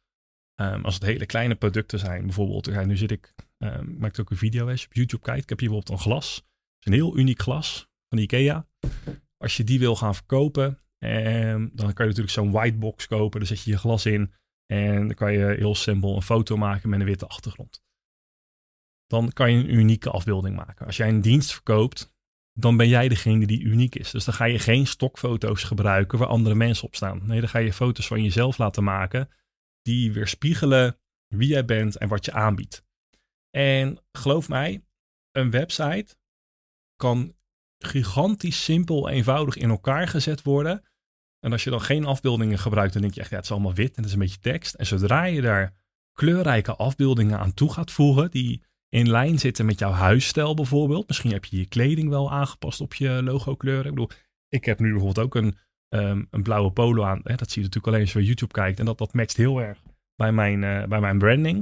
Um, 0.61 0.85
als 0.85 0.93
het 0.93 1.03
hele 1.03 1.25
kleine 1.25 1.55
producten 1.55 1.99
zijn, 1.99 2.23
bijvoorbeeld, 2.23 2.85
nu 2.85 2.97
zit 2.97 3.11
ik, 3.11 3.33
um, 3.57 3.95
maak 3.99 4.19
ook 4.19 4.29
een 4.31 4.37
video 4.37 4.69
als 4.69 4.81
je 4.81 4.87
op 4.87 4.93
YouTube 4.93 5.23
kijkt. 5.23 5.43
Ik 5.43 5.49
heb 5.49 5.59
hier 5.59 5.69
bijvoorbeeld 5.69 5.99
een 5.99 6.05
glas. 6.05 6.35
Het 6.35 6.45
is 6.79 6.85
een 6.85 6.93
heel 6.93 7.17
uniek 7.17 7.41
glas 7.41 7.87
van 8.09 8.17
IKEA. 8.17 8.67
Als 9.37 9.57
je 9.57 9.63
die 9.63 9.79
wil 9.79 9.95
gaan 9.95 10.15
verkopen, 10.15 10.79
en 10.97 11.71
dan 11.73 11.93
kan 11.93 12.05
je 12.05 12.11
natuurlijk 12.11 12.29
zo'n 12.29 12.51
whitebox 12.51 13.07
kopen. 13.07 13.39
Daar 13.39 13.47
zet 13.47 13.63
je 13.63 13.71
je 13.71 13.77
glas 13.77 14.05
in. 14.05 14.33
En 14.65 15.07
dan 15.07 15.13
kan 15.13 15.33
je 15.33 15.55
heel 15.57 15.75
simpel 15.75 16.15
een 16.15 16.21
foto 16.21 16.57
maken 16.57 16.89
met 16.89 16.99
een 16.99 17.05
witte 17.05 17.27
achtergrond. 17.27 17.83
Dan 19.07 19.31
kan 19.31 19.51
je 19.51 19.57
een 19.57 19.73
unieke 19.73 20.09
afbeelding 20.09 20.55
maken. 20.55 20.85
Als 20.85 20.97
jij 20.97 21.09
een 21.09 21.21
dienst 21.21 21.53
verkoopt, 21.53 22.14
dan 22.57 22.77
ben 22.77 22.87
jij 22.87 23.07
degene 23.07 23.47
die 23.47 23.61
uniek 23.61 23.95
is. 23.95 24.11
Dus 24.11 24.25
dan 24.25 24.33
ga 24.33 24.45
je 24.45 24.59
geen 24.59 24.87
stokfoto's 24.87 25.63
gebruiken 25.63 26.17
waar 26.17 26.27
andere 26.27 26.55
mensen 26.55 26.87
op 26.87 26.95
staan. 26.95 27.21
Nee, 27.25 27.39
dan 27.39 27.49
ga 27.49 27.59
je 27.59 27.73
foto's 27.73 28.07
van 28.07 28.23
jezelf 28.23 28.57
laten 28.57 28.83
maken 28.83 29.29
die 29.81 30.11
weerspiegelen 30.11 30.99
wie 31.27 31.47
jij 31.47 31.65
bent 31.65 31.97
en 31.97 32.07
wat 32.07 32.25
je 32.25 32.31
aanbiedt. 32.31 32.83
En 33.49 33.99
geloof 34.11 34.49
mij, 34.49 34.85
een 35.31 35.51
website 35.51 36.15
kan 36.95 37.35
gigantisch 37.77 38.63
simpel, 38.63 39.09
eenvoudig 39.09 39.55
in 39.55 39.69
elkaar 39.69 40.07
gezet 40.07 40.41
worden. 40.41 40.83
En 41.39 41.51
als 41.51 41.63
je 41.63 41.69
dan 41.69 41.81
geen 41.81 42.05
afbeeldingen 42.05 42.59
gebruikt, 42.59 42.93
dan 42.93 43.01
denk 43.01 43.13
je 43.13 43.21
echt, 43.21 43.29
ja, 43.29 43.35
het 43.35 43.45
is 43.45 43.51
allemaal 43.51 43.73
wit 43.73 43.89
en 43.89 43.95
het 43.95 44.05
is 44.05 44.13
een 44.13 44.19
beetje 44.19 44.39
tekst. 44.39 44.73
En 44.73 44.85
zodra 44.85 45.23
je 45.23 45.41
daar 45.41 45.75
kleurrijke 46.13 46.75
afbeeldingen 46.75 47.39
aan 47.39 47.53
toe 47.53 47.73
gaat 47.73 47.91
voegen, 47.91 48.31
die 48.31 48.63
in 48.89 49.09
lijn 49.09 49.39
zitten 49.39 49.65
met 49.65 49.79
jouw 49.79 49.91
huisstijl 49.91 50.53
bijvoorbeeld. 50.53 51.07
Misschien 51.07 51.31
heb 51.31 51.45
je 51.45 51.57
je 51.57 51.65
kleding 51.65 52.09
wel 52.09 52.31
aangepast 52.31 52.81
op 52.81 52.93
je 52.93 53.23
logo 53.23 53.55
kleuren. 53.55 53.85
Ik 53.85 53.91
bedoel, 53.91 54.09
ik 54.49 54.65
heb 54.65 54.79
nu 54.79 54.91
bijvoorbeeld 54.91 55.25
ook 55.25 55.35
een, 55.35 55.57
ehm, 55.89 56.23
een 56.29 56.43
blauwe 56.43 56.71
polo 56.71 57.03
aan. 57.03 57.21
Hè, 57.23 57.35
dat 57.35 57.51
zie 57.51 57.61
je 57.61 57.67
natuurlijk 57.67 57.87
alleen 57.87 58.01
als 58.01 58.11
je 58.11 58.17
bij 58.17 58.27
YouTube 58.27 58.53
kijkt. 58.53 58.79
En 58.79 58.85
dat, 58.85 58.97
dat 58.97 59.13
matcht 59.13 59.37
heel 59.37 59.61
erg 59.61 59.81
bij 60.15 60.31
mijn, 60.31 60.61
uh, 60.61 60.83
bij 60.83 60.99
mijn 60.99 61.17
branding. 61.17 61.57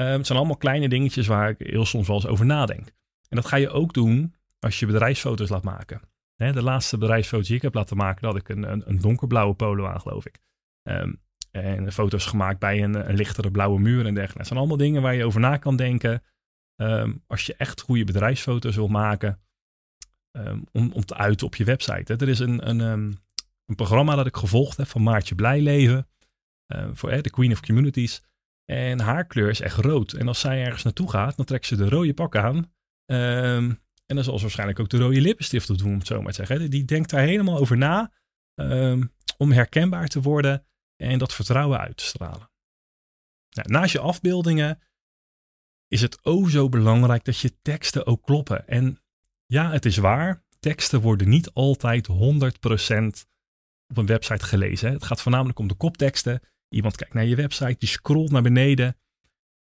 Um, 0.00 0.06
het 0.06 0.26
zijn 0.26 0.38
allemaal 0.38 0.56
kleine 0.56 0.88
dingetjes 0.88 1.26
waar 1.26 1.50
ik 1.50 1.58
heel 1.58 1.84
soms 1.84 2.06
wel 2.06 2.16
eens 2.16 2.26
over 2.26 2.46
nadenk. 2.46 2.86
En 3.28 3.36
dat 3.36 3.46
ga 3.46 3.56
je 3.56 3.70
ook 3.70 3.94
doen 3.94 4.34
als 4.58 4.78
je 4.78 4.86
bedrijfsfoto's 4.86 5.48
laat 5.48 5.62
maken. 5.62 6.00
Hè, 6.36 6.52
de 6.52 6.62
laatste 6.62 6.98
bedrijfsfoto's 6.98 7.46
die 7.46 7.56
ik 7.56 7.62
heb 7.62 7.74
laten 7.74 7.96
maken, 7.96 8.26
had 8.26 8.36
ik 8.36 8.48
een, 8.48 8.88
een, 8.88 9.00
donkerblauwe 9.00 9.54
polo 9.54 9.86
aan, 9.86 10.00
geloof 10.00 10.26
ik. 10.26 10.38
Um, 10.82 11.20
en 11.50 11.92
foto's 11.92 12.26
gemaakt 12.26 12.58
bij 12.58 12.82
een, 12.82 13.08
een, 13.08 13.16
lichtere 13.16 13.50
blauwe 13.50 13.80
muur 13.80 14.06
en 14.06 14.14
dergelijke. 14.14 14.38
Het 14.38 14.46
zijn 14.46 14.58
allemaal 14.58 14.76
dingen 14.76 15.02
waar 15.02 15.14
je 15.14 15.24
over 15.24 15.40
na 15.40 15.56
kan 15.56 15.76
denken. 15.76 16.22
Um, 16.80 17.24
als 17.26 17.46
je 17.46 17.54
echt 17.54 17.80
goede 17.80 18.04
bedrijfsfoto's 18.04 18.74
wil 18.74 18.88
maken. 18.88 19.40
Um, 20.36 20.64
om, 20.72 20.92
om 20.92 21.04
te 21.04 21.16
uiten 21.16 21.46
op 21.46 21.56
je 21.56 21.64
website. 21.64 22.12
Hè. 22.12 22.20
Er 22.20 22.28
is 22.28 22.38
een, 22.38 22.68
een, 22.68 22.80
een 23.66 23.74
programma 23.74 24.14
dat 24.14 24.26
ik 24.26 24.36
gevolgd 24.36 24.76
heb 24.76 24.86
van 24.86 25.02
Maartje 25.02 25.34
Blijleven. 25.34 26.08
Voor 26.92 27.22
de 27.22 27.30
Queen 27.30 27.52
of 27.52 27.60
Communities. 27.60 28.22
En 28.64 29.00
haar 29.00 29.26
kleur 29.26 29.48
is 29.48 29.60
echt 29.60 29.76
rood. 29.76 30.12
En 30.12 30.28
als 30.28 30.40
zij 30.40 30.64
ergens 30.64 30.82
naartoe 30.82 31.10
gaat, 31.10 31.36
dan 31.36 31.44
trekt 31.44 31.66
ze 31.66 31.76
de 31.76 31.88
rode 31.88 32.14
pak 32.14 32.36
aan. 32.36 32.72
En 33.06 33.80
dan 34.06 34.24
zal 34.24 34.36
ze 34.36 34.42
waarschijnlijk 34.42 34.80
ook 34.80 34.88
de 34.88 34.98
rode 34.98 35.20
lippenstift 35.20 35.70
op 35.70 35.78
doen, 35.78 35.92
om 35.92 35.98
het 35.98 36.06
zo 36.06 36.22
maar 36.22 36.32
te 36.32 36.44
zeggen. 36.46 36.70
Die 36.70 36.84
denkt 36.84 37.10
daar 37.10 37.20
helemaal 37.20 37.58
over 37.58 37.76
na 37.76 38.12
om 39.36 39.52
herkenbaar 39.52 40.08
te 40.08 40.20
worden 40.20 40.66
en 40.96 41.18
dat 41.18 41.34
vertrouwen 41.34 41.78
uit 41.78 41.96
te 41.96 42.04
stralen. 42.04 42.50
Nou, 43.50 43.68
naast 43.68 43.92
je 43.92 44.00
afbeeldingen 44.00 44.82
is 45.88 46.00
het 46.00 46.24
ook 46.24 46.50
zo 46.50 46.68
belangrijk 46.68 47.24
dat 47.24 47.38
je 47.38 47.60
teksten 47.62 48.06
ook 48.06 48.22
kloppen. 48.22 48.68
En 48.68 49.02
ja, 49.46 49.70
het 49.70 49.84
is 49.84 49.96
waar, 49.96 50.42
teksten 50.60 51.00
worden 51.00 51.28
niet 51.28 51.50
altijd 51.52 52.08
100% 52.08 52.14
op 53.86 53.96
een 53.96 54.06
website 54.06 54.44
gelezen. 54.44 54.92
Het 54.92 55.04
gaat 55.04 55.22
voornamelijk 55.22 55.58
om 55.58 55.68
de 55.68 55.74
kopteksten. 55.74 56.40
Iemand 56.68 56.96
kijkt 56.96 57.14
naar 57.14 57.24
je 57.24 57.36
website, 57.36 57.76
die 57.78 57.88
scrolt 57.88 58.30
naar 58.30 58.42
beneden. 58.42 58.96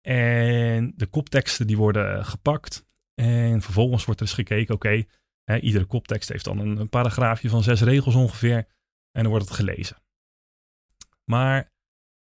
En 0.07 0.93
de 0.97 1.07
kopteksten 1.07 1.67
die 1.67 1.77
worden 1.77 2.25
gepakt 2.25 2.87
en 3.15 3.63
vervolgens 3.63 4.05
wordt 4.05 4.21
er 4.21 4.27
eens 4.27 4.37
gekeken, 4.37 4.75
oké, 4.75 5.05
iedere 5.61 5.85
koptekst 5.85 6.29
heeft 6.29 6.45
dan 6.45 6.59
een, 6.59 6.77
een, 6.77 6.89
paragraafje 6.89 7.49
van 7.49 7.63
zes 7.63 7.81
regels 7.81 8.15
ongeveer. 8.15 8.57
En 9.11 9.23
dan 9.23 9.29
wordt 9.29 9.45
het 9.45 9.55
gelezen. 9.55 9.97
Maar 11.25 11.73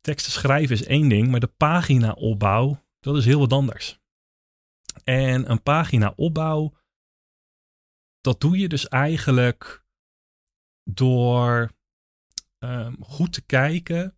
teksten 0.01 0.33
schrijven 0.33 0.77
is 0.77 0.85
één 0.85 1.09
ding, 1.09 1.29
maar 1.29 1.40
de 1.40 1.47
paginaopbouw, 1.47 2.85
dat 3.01 3.17
is 3.17 3.25
heel 3.25 3.39
wat 3.39 3.53
anders. 3.53 3.99
En 5.05 5.51
een 5.51 5.63
paginaopbouw, 5.63 6.77
dat 8.21 8.41
doe 8.41 8.59
je 8.59 8.69
dus 8.69 8.89
eigenlijk 8.89 9.85
door 10.91 11.73
um, 12.59 12.97
goed 13.05 13.33
te 13.33 13.43
kijken 13.43 14.17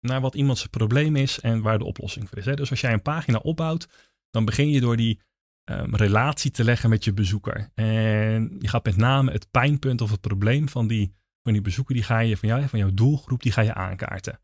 naar 0.00 0.20
wat 0.20 0.34
iemands 0.34 0.66
probleem 0.66 1.16
is 1.16 1.40
en 1.40 1.62
waar 1.62 1.78
de 1.78 1.84
oplossing 1.84 2.28
voor 2.28 2.38
is. 2.38 2.44
Hè? 2.44 2.54
Dus 2.54 2.70
als 2.70 2.80
jij 2.80 2.92
een 2.92 3.02
pagina 3.02 3.38
opbouwt, 3.38 3.88
dan 4.30 4.44
begin 4.44 4.70
je 4.70 4.80
door 4.80 4.96
die 4.96 5.20
um, 5.64 5.94
relatie 5.94 6.50
te 6.50 6.64
leggen 6.64 6.90
met 6.90 7.04
je 7.04 7.12
bezoeker. 7.12 7.70
En 7.74 8.56
je 8.58 8.68
gaat 8.68 8.84
met 8.84 8.96
name 8.96 9.32
het 9.32 9.50
pijnpunt 9.50 10.00
of 10.00 10.10
het 10.10 10.20
probleem 10.20 10.68
van 10.68 10.86
die, 10.86 11.14
van 11.42 11.52
die 11.52 11.62
bezoeker, 11.62 11.94
die 11.94 12.04
ga 12.04 12.18
je 12.18 12.36
van, 12.36 12.48
jou, 12.48 12.68
van 12.68 12.78
jouw 12.78 12.94
doelgroep, 12.94 13.42
die 13.42 13.52
ga 13.52 13.60
je 13.60 13.74
aankaarten. 13.74 14.40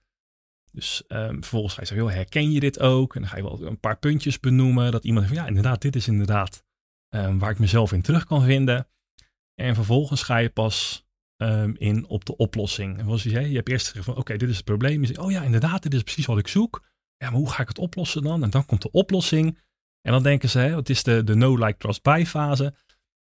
Dus 0.74 1.02
um, 1.08 1.40
vervolgens 1.40 1.74
ga 1.74 1.80
je 1.80 1.86
zeggen, 1.86 2.08
herken 2.08 2.52
je 2.52 2.60
dit 2.60 2.80
ook? 2.80 3.14
En 3.14 3.20
dan 3.20 3.30
ga 3.30 3.36
je 3.36 3.42
wel 3.42 3.62
een 3.62 3.80
paar 3.80 3.98
puntjes 3.98 4.40
benoemen. 4.40 4.92
Dat 4.92 5.04
iemand 5.04 5.26
van, 5.26 5.36
ja, 5.36 5.46
inderdaad, 5.46 5.82
dit 5.82 5.96
is 5.96 6.08
inderdaad 6.08 6.64
um, 7.14 7.38
waar 7.38 7.50
ik 7.50 7.58
mezelf 7.58 7.92
in 7.92 8.02
terug 8.02 8.24
kan 8.24 8.42
vinden. 8.42 8.88
En 9.54 9.74
vervolgens 9.74 10.22
ga 10.22 10.36
je 10.36 10.48
pas 10.48 11.06
um, 11.36 11.76
in 11.78 12.06
op 12.06 12.24
de 12.24 12.36
oplossing. 12.36 12.98
En 12.98 13.04
zoals 13.04 13.22
je 13.22 13.30
zei, 13.30 13.48
je 13.48 13.56
hebt 13.56 13.68
eerst 13.68 13.86
gezegd 13.86 14.04
van, 14.04 14.16
oké, 14.16 14.36
dit 14.36 14.48
is 14.48 14.56
het 14.56 14.64
probleem. 14.64 15.00
Je 15.00 15.06
zegt, 15.06 15.18
oh 15.18 15.30
ja, 15.30 15.42
inderdaad, 15.42 15.82
dit 15.82 15.94
is 15.94 16.02
precies 16.02 16.26
wat 16.26 16.38
ik 16.38 16.48
zoek. 16.48 16.84
Ja, 17.16 17.30
maar 17.30 17.38
hoe 17.38 17.50
ga 17.50 17.62
ik 17.62 17.68
het 17.68 17.78
oplossen 17.78 18.22
dan? 18.22 18.42
En 18.42 18.50
dan 18.50 18.66
komt 18.66 18.82
de 18.82 18.90
oplossing. 18.90 19.58
En 20.00 20.12
dan 20.12 20.22
denken 20.22 20.48
ze, 20.48 20.70
wat 20.74 20.88
is 20.88 21.02
de, 21.02 21.24
de 21.24 21.34
no, 21.34 21.56
like, 21.56 21.78
trust, 21.78 22.02
buy 22.02 22.26
fase? 22.26 22.74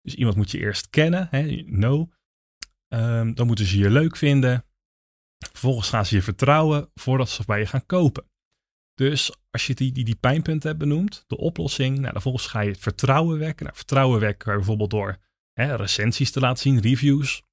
Dus 0.01 0.15
iemand 0.15 0.35
moet 0.35 0.51
je 0.51 0.59
eerst 0.59 0.89
kennen, 0.89 1.27
hè, 1.31 1.63
no. 1.65 2.09
dan 3.33 3.47
moeten 3.47 3.65
ze 3.65 3.77
je 3.77 3.89
leuk 3.89 4.17
vinden. 4.17 4.63
Vervolgens 5.51 5.89
gaan 5.89 6.05
ze 6.05 6.15
je 6.15 6.21
vertrouwen 6.21 6.91
voordat 6.95 7.29
ze 7.29 7.43
bij 7.45 7.59
je 7.59 7.65
gaan 7.65 7.85
kopen. 7.85 8.27
Dus 8.93 9.35
als 9.51 9.67
je 9.67 9.73
die, 9.75 9.91
die, 9.91 10.05
die 10.05 10.15
pijnpunten 10.15 10.67
hebt 10.67 10.81
benoemd, 10.81 11.23
de 11.27 11.37
oplossing, 11.37 11.99
nou, 11.99 12.11
vervolgens 12.11 12.47
ga 12.47 12.59
je 12.59 12.69
het 12.69 12.79
vertrouwen 12.79 13.39
wekken. 13.39 13.65
Nou, 13.65 13.77
vertrouwen 13.77 14.19
wekken 14.19 14.55
bijvoorbeeld 14.55 14.89
door 14.89 15.17
hè, 15.53 15.75
recensies 15.75 16.31
te 16.31 16.39
laten 16.39 16.61
zien, 16.61 16.79
reviews. 16.79 17.43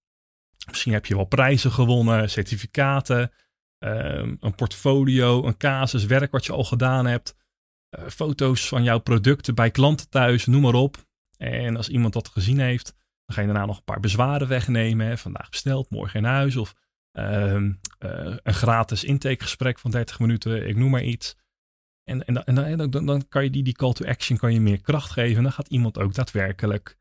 Misschien 0.67 0.93
heb 0.93 1.07
je 1.07 1.15
wel 1.15 1.25
prijzen 1.25 1.73
gewonnen, 1.73 2.31
certificaten, 2.31 3.33
um, 3.79 4.37
een 4.41 4.55
portfolio, 4.55 5.45
een 5.45 5.57
casus, 5.57 6.05
werk 6.05 6.31
wat 6.31 6.47
je 6.47 6.53
al 6.53 6.65
gedaan 6.65 7.07
hebt. 7.07 7.37
Uh, 7.99 8.07
foto's 8.07 8.69
van 8.69 8.83
jouw 8.83 8.99
producten 8.99 9.55
bij 9.55 9.71
klanten 9.71 10.09
thuis, 10.09 10.47
noem 10.47 10.63
maar 10.63 10.75
op. 10.75 11.05
En 11.37 11.77
als 11.77 11.89
iemand 11.89 12.13
dat 12.13 12.29
gezien 12.29 12.59
heeft, 12.59 12.95
dan 13.25 13.37
ga 13.37 13.41
je 13.41 13.47
daarna 13.47 13.67
nog 13.67 13.77
een 13.77 13.85
paar 13.85 14.01
bezwaren 14.01 14.49
wegnemen. 14.49 15.07
Hè. 15.07 15.19
Vandaag 15.19 15.49
besteld, 15.49 15.91
morgen 15.91 16.19
in 16.19 16.25
huis. 16.25 16.57
Of 16.57 16.75
een 17.17 18.55
gratis 18.55 19.05
intakegesprek 19.05 19.79
van 19.79 19.91
30 19.91 20.19
minuten, 20.19 20.69
ik 20.69 20.77
noem 20.77 20.91
maar 20.91 21.05
iets. 21.05 21.37
En, 22.05 22.25
en, 22.25 22.55
dan, 22.55 22.91
dan, 22.91 23.07
dan 23.07 23.29
kan 23.29 23.45
je 23.45 23.51
die, 23.51 23.63
die 23.63 23.75
call 23.75 23.93
to 23.93 24.05
action 24.05 24.37
kan 24.37 24.53
je 24.53 24.61
meer 24.61 24.81
kracht 24.81 25.11
geven. 25.11 25.37
En 25.37 25.43
dan 25.43 25.53
gaat 25.53 25.69
iemand 25.69 25.99
ook 25.99 26.15
daadwerkelijk 26.15 26.99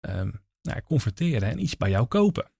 um, 0.00 0.40
nou, 0.62 0.80
converteren 0.82 1.48
en 1.48 1.62
iets 1.62 1.76
bij 1.76 1.90
jou 1.90 2.06
kopen. 2.06 2.50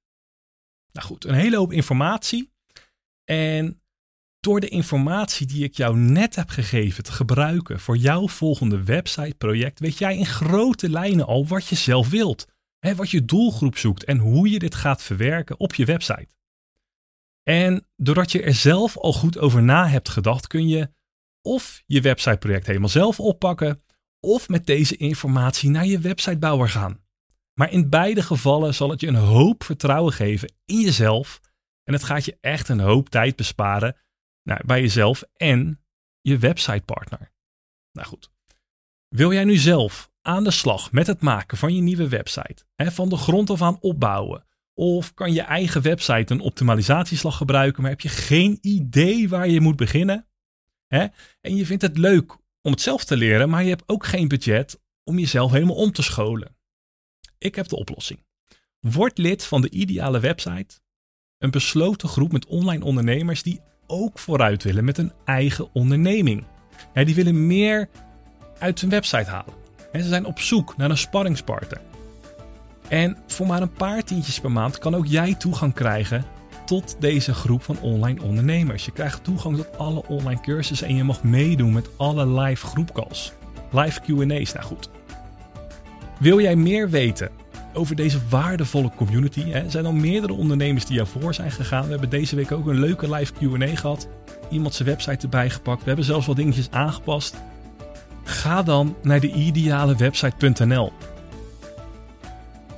Nou 0.92 1.06
goed, 1.06 1.24
een 1.24 1.34
hele 1.34 1.56
hoop 1.56 1.72
informatie. 1.72 2.52
En 3.24 3.82
door 4.40 4.60
de 4.60 4.68
informatie 4.68 5.46
die 5.46 5.64
ik 5.64 5.74
jou 5.74 5.96
net 5.96 6.34
heb 6.34 6.48
gegeven 6.48 7.04
te 7.04 7.12
gebruiken 7.12 7.80
voor 7.80 7.96
jouw 7.96 8.28
volgende 8.28 8.82
website-project, 8.82 9.80
weet 9.80 9.98
jij 9.98 10.16
in 10.16 10.26
grote 10.26 10.90
lijnen 10.90 11.26
al 11.26 11.46
wat 11.46 11.66
je 11.66 11.74
zelf 11.74 12.10
wilt. 12.10 12.46
Hè, 12.78 12.94
wat 12.94 13.10
je 13.10 13.24
doelgroep 13.24 13.76
zoekt 13.76 14.04
en 14.04 14.18
hoe 14.18 14.50
je 14.50 14.58
dit 14.58 14.74
gaat 14.74 15.02
verwerken 15.02 15.60
op 15.60 15.74
je 15.74 15.84
website. 15.84 16.28
En 17.42 17.86
doordat 17.96 18.32
je 18.32 18.42
er 18.42 18.54
zelf 18.54 18.96
al 18.96 19.12
goed 19.12 19.38
over 19.38 19.62
na 19.62 19.88
hebt 19.88 20.08
gedacht, 20.08 20.46
kun 20.46 20.68
je 20.68 20.90
of 21.42 21.82
je 21.86 22.00
websiteproject 22.00 22.66
helemaal 22.66 22.88
zelf 22.88 23.20
oppakken, 23.20 23.82
of 24.20 24.48
met 24.48 24.66
deze 24.66 24.96
informatie 24.96 25.70
naar 25.70 25.86
je 25.86 25.98
websitebouwer 25.98 26.68
gaan. 26.68 27.00
Maar 27.54 27.70
in 27.70 27.88
beide 27.88 28.22
gevallen 28.22 28.74
zal 28.74 28.90
het 28.90 29.00
je 29.00 29.06
een 29.06 29.14
hoop 29.14 29.64
vertrouwen 29.64 30.12
geven 30.12 30.54
in 30.64 30.80
jezelf. 30.80 31.40
En 31.84 31.92
het 31.92 32.04
gaat 32.04 32.24
je 32.24 32.38
echt 32.40 32.68
een 32.68 32.80
hoop 32.80 33.08
tijd 33.08 33.36
besparen 33.36 33.96
nou, 34.42 34.66
bij 34.66 34.80
jezelf 34.80 35.22
en 35.36 35.84
je 36.20 36.38
websitepartner. 36.38 37.32
Nou 37.92 38.08
goed. 38.08 38.30
Wil 39.08 39.32
jij 39.32 39.44
nu 39.44 39.56
zelf 39.56 40.10
aan 40.20 40.44
de 40.44 40.50
slag 40.50 40.92
met 40.92 41.06
het 41.06 41.20
maken 41.20 41.58
van 41.58 41.74
je 41.74 41.82
nieuwe 41.82 42.08
website? 42.08 42.64
Hè, 42.74 42.90
van 42.90 43.08
de 43.08 43.16
grond 43.16 43.50
af 43.50 43.62
aan 43.62 43.80
opbouwen? 43.80 44.46
Of 44.74 45.14
kan 45.14 45.32
je 45.32 45.42
eigen 45.42 45.82
website 45.82 46.32
een 46.32 46.40
optimalisatieslag 46.40 47.36
gebruiken, 47.36 47.82
maar 47.82 47.90
heb 47.90 48.00
je 48.00 48.08
geen 48.08 48.58
idee 48.60 49.28
waar 49.28 49.48
je 49.48 49.60
moet 49.60 49.76
beginnen? 49.76 50.26
Hè? 50.86 51.06
En 51.40 51.56
je 51.56 51.66
vindt 51.66 51.82
het 51.82 51.98
leuk 51.98 52.36
om 52.62 52.70
het 52.70 52.80
zelf 52.80 53.04
te 53.04 53.16
leren, 53.16 53.50
maar 53.50 53.62
je 53.62 53.68
hebt 53.68 53.88
ook 53.88 54.06
geen 54.06 54.28
budget 54.28 54.80
om 55.04 55.18
jezelf 55.18 55.50
helemaal 55.50 55.76
om 55.76 55.92
te 55.92 56.02
scholen. 56.02 56.56
Ik 57.38 57.54
heb 57.54 57.68
de 57.68 57.76
oplossing. 57.76 58.24
Word 58.80 59.18
lid 59.18 59.44
van 59.44 59.60
de 59.60 59.70
ideale 59.70 60.20
website. 60.20 60.80
Een 61.38 61.50
besloten 61.50 62.08
groep 62.08 62.32
met 62.32 62.46
online 62.46 62.84
ondernemers 62.84 63.42
die 63.42 63.60
ook 63.86 64.18
vooruit 64.18 64.62
willen 64.62 64.84
met 64.84 64.98
een 64.98 65.12
eigen 65.24 65.68
onderneming. 65.72 66.44
die 66.92 67.14
willen 67.14 67.46
meer 67.46 67.88
uit 68.58 68.80
hun 68.80 68.90
website 68.90 69.30
halen. 69.30 69.54
ze 69.92 70.02
zijn 70.02 70.24
op 70.24 70.38
zoek 70.38 70.76
naar 70.76 70.90
een 70.90 70.98
sparringspartner. 70.98 71.91
En 72.92 73.16
voor 73.26 73.46
maar 73.46 73.62
een 73.62 73.72
paar 73.72 74.02
tientjes 74.02 74.40
per 74.40 74.52
maand 74.52 74.78
kan 74.78 74.94
ook 74.94 75.06
jij 75.06 75.34
toegang 75.34 75.74
krijgen 75.74 76.24
tot 76.66 76.96
deze 76.98 77.34
groep 77.34 77.62
van 77.62 77.80
online 77.80 78.22
ondernemers. 78.22 78.84
Je 78.84 78.90
krijgt 78.90 79.24
toegang 79.24 79.56
tot 79.56 79.78
alle 79.78 80.06
online 80.06 80.40
cursussen 80.40 80.86
en 80.86 80.96
je 80.96 81.04
mag 81.04 81.22
meedoen 81.22 81.72
met 81.72 81.88
alle 81.96 82.40
live 82.40 82.66
groepcalls. 82.66 83.32
Live 83.70 84.00
QA's, 84.00 84.52
nou 84.52 84.66
goed. 84.66 84.90
Wil 86.18 86.40
jij 86.40 86.56
meer 86.56 86.90
weten 86.90 87.30
over 87.72 87.96
deze 87.96 88.18
waardevolle 88.28 88.90
community? 88.96 89.52
Er 89.52 89.70
zijn 89.70 89.86
al 89.86 89.92
meerdere 89.92 90.32
ondernemers 90.32 90.86
die 90.86 91.00
ervoor 91.00 91.34
zijn 91.34 91.50
gegaan. 91.50 91.84
We 91.84 91.90
hebben 91.90 92.10
deze 92.10 92.36
week 92.36 92.52
ook 92.52 92.66
een 92.66 92.80
leuke 92.80 93.10
live 93.10 93.32
QA 93.32 93.76
gehad. 93.76 94.08
Iemand 94.50 94.74
zijn 94.74 94.88
website 94.88 95.22
erbij 95.22 95.50
gepakt. 95.50 95.80
We 95.80 95.86
hebben 95.86 96.04
zelfs 96.04 96.26
wat 96.26 96.36
dingetjes 96.36 96.70
aangepast. 96.70 97.36
Ga 98.24 98.62
dan 98.62 98.96
naar 99.02 99.20
de 99.20 99.32
idealewebsite.nl. 99.32 100.92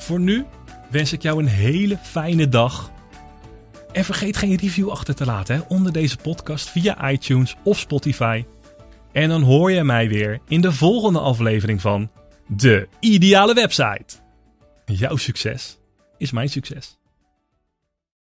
Voor 0.05 0.21
nu 0.21 0.45
wens 0.91 1.13
ik 1.13 1.23
jou 1.23 1.39
een 1.39 1.49
hele 1.49 1.99
fijne 2.03 2.49
dag. 2.49 2.91
En 3.93 4.05
vergeet 4.05 4.37
geen 4.37 4.57
review 4.57 4.91
achter 4.91 5.15
te 5.15 5.25
laten 5.25 5.57
hè, 5.57 5.63
onder 5.69 5.93
deze 5.93 6.17
podcast 6.17 6.71
via 6.71 7.11
iTunes 7.11 7.57
of 7.63 7.79
Spotify. 7.79 8.45
En 9.13 9.29
dan 9.29 9.43
hoor 9.43 9.73
je 9.73 9.85
mij 9.85 10.09
weer 10.09 10.41
in 10.49 10.61
de 10.61 10.73
volgende 10.73 11.19
aflevering 11.19 11.81
van 11.81 12.11
De 12.49 12.89
Ideale 13.01 13.55
Website. 13.55 14.15
Jouw 14.85 15.17
succes 15.17 15.79
is 16.19 16.31
mijn 16.31 16.49
succes. 16.49 16.99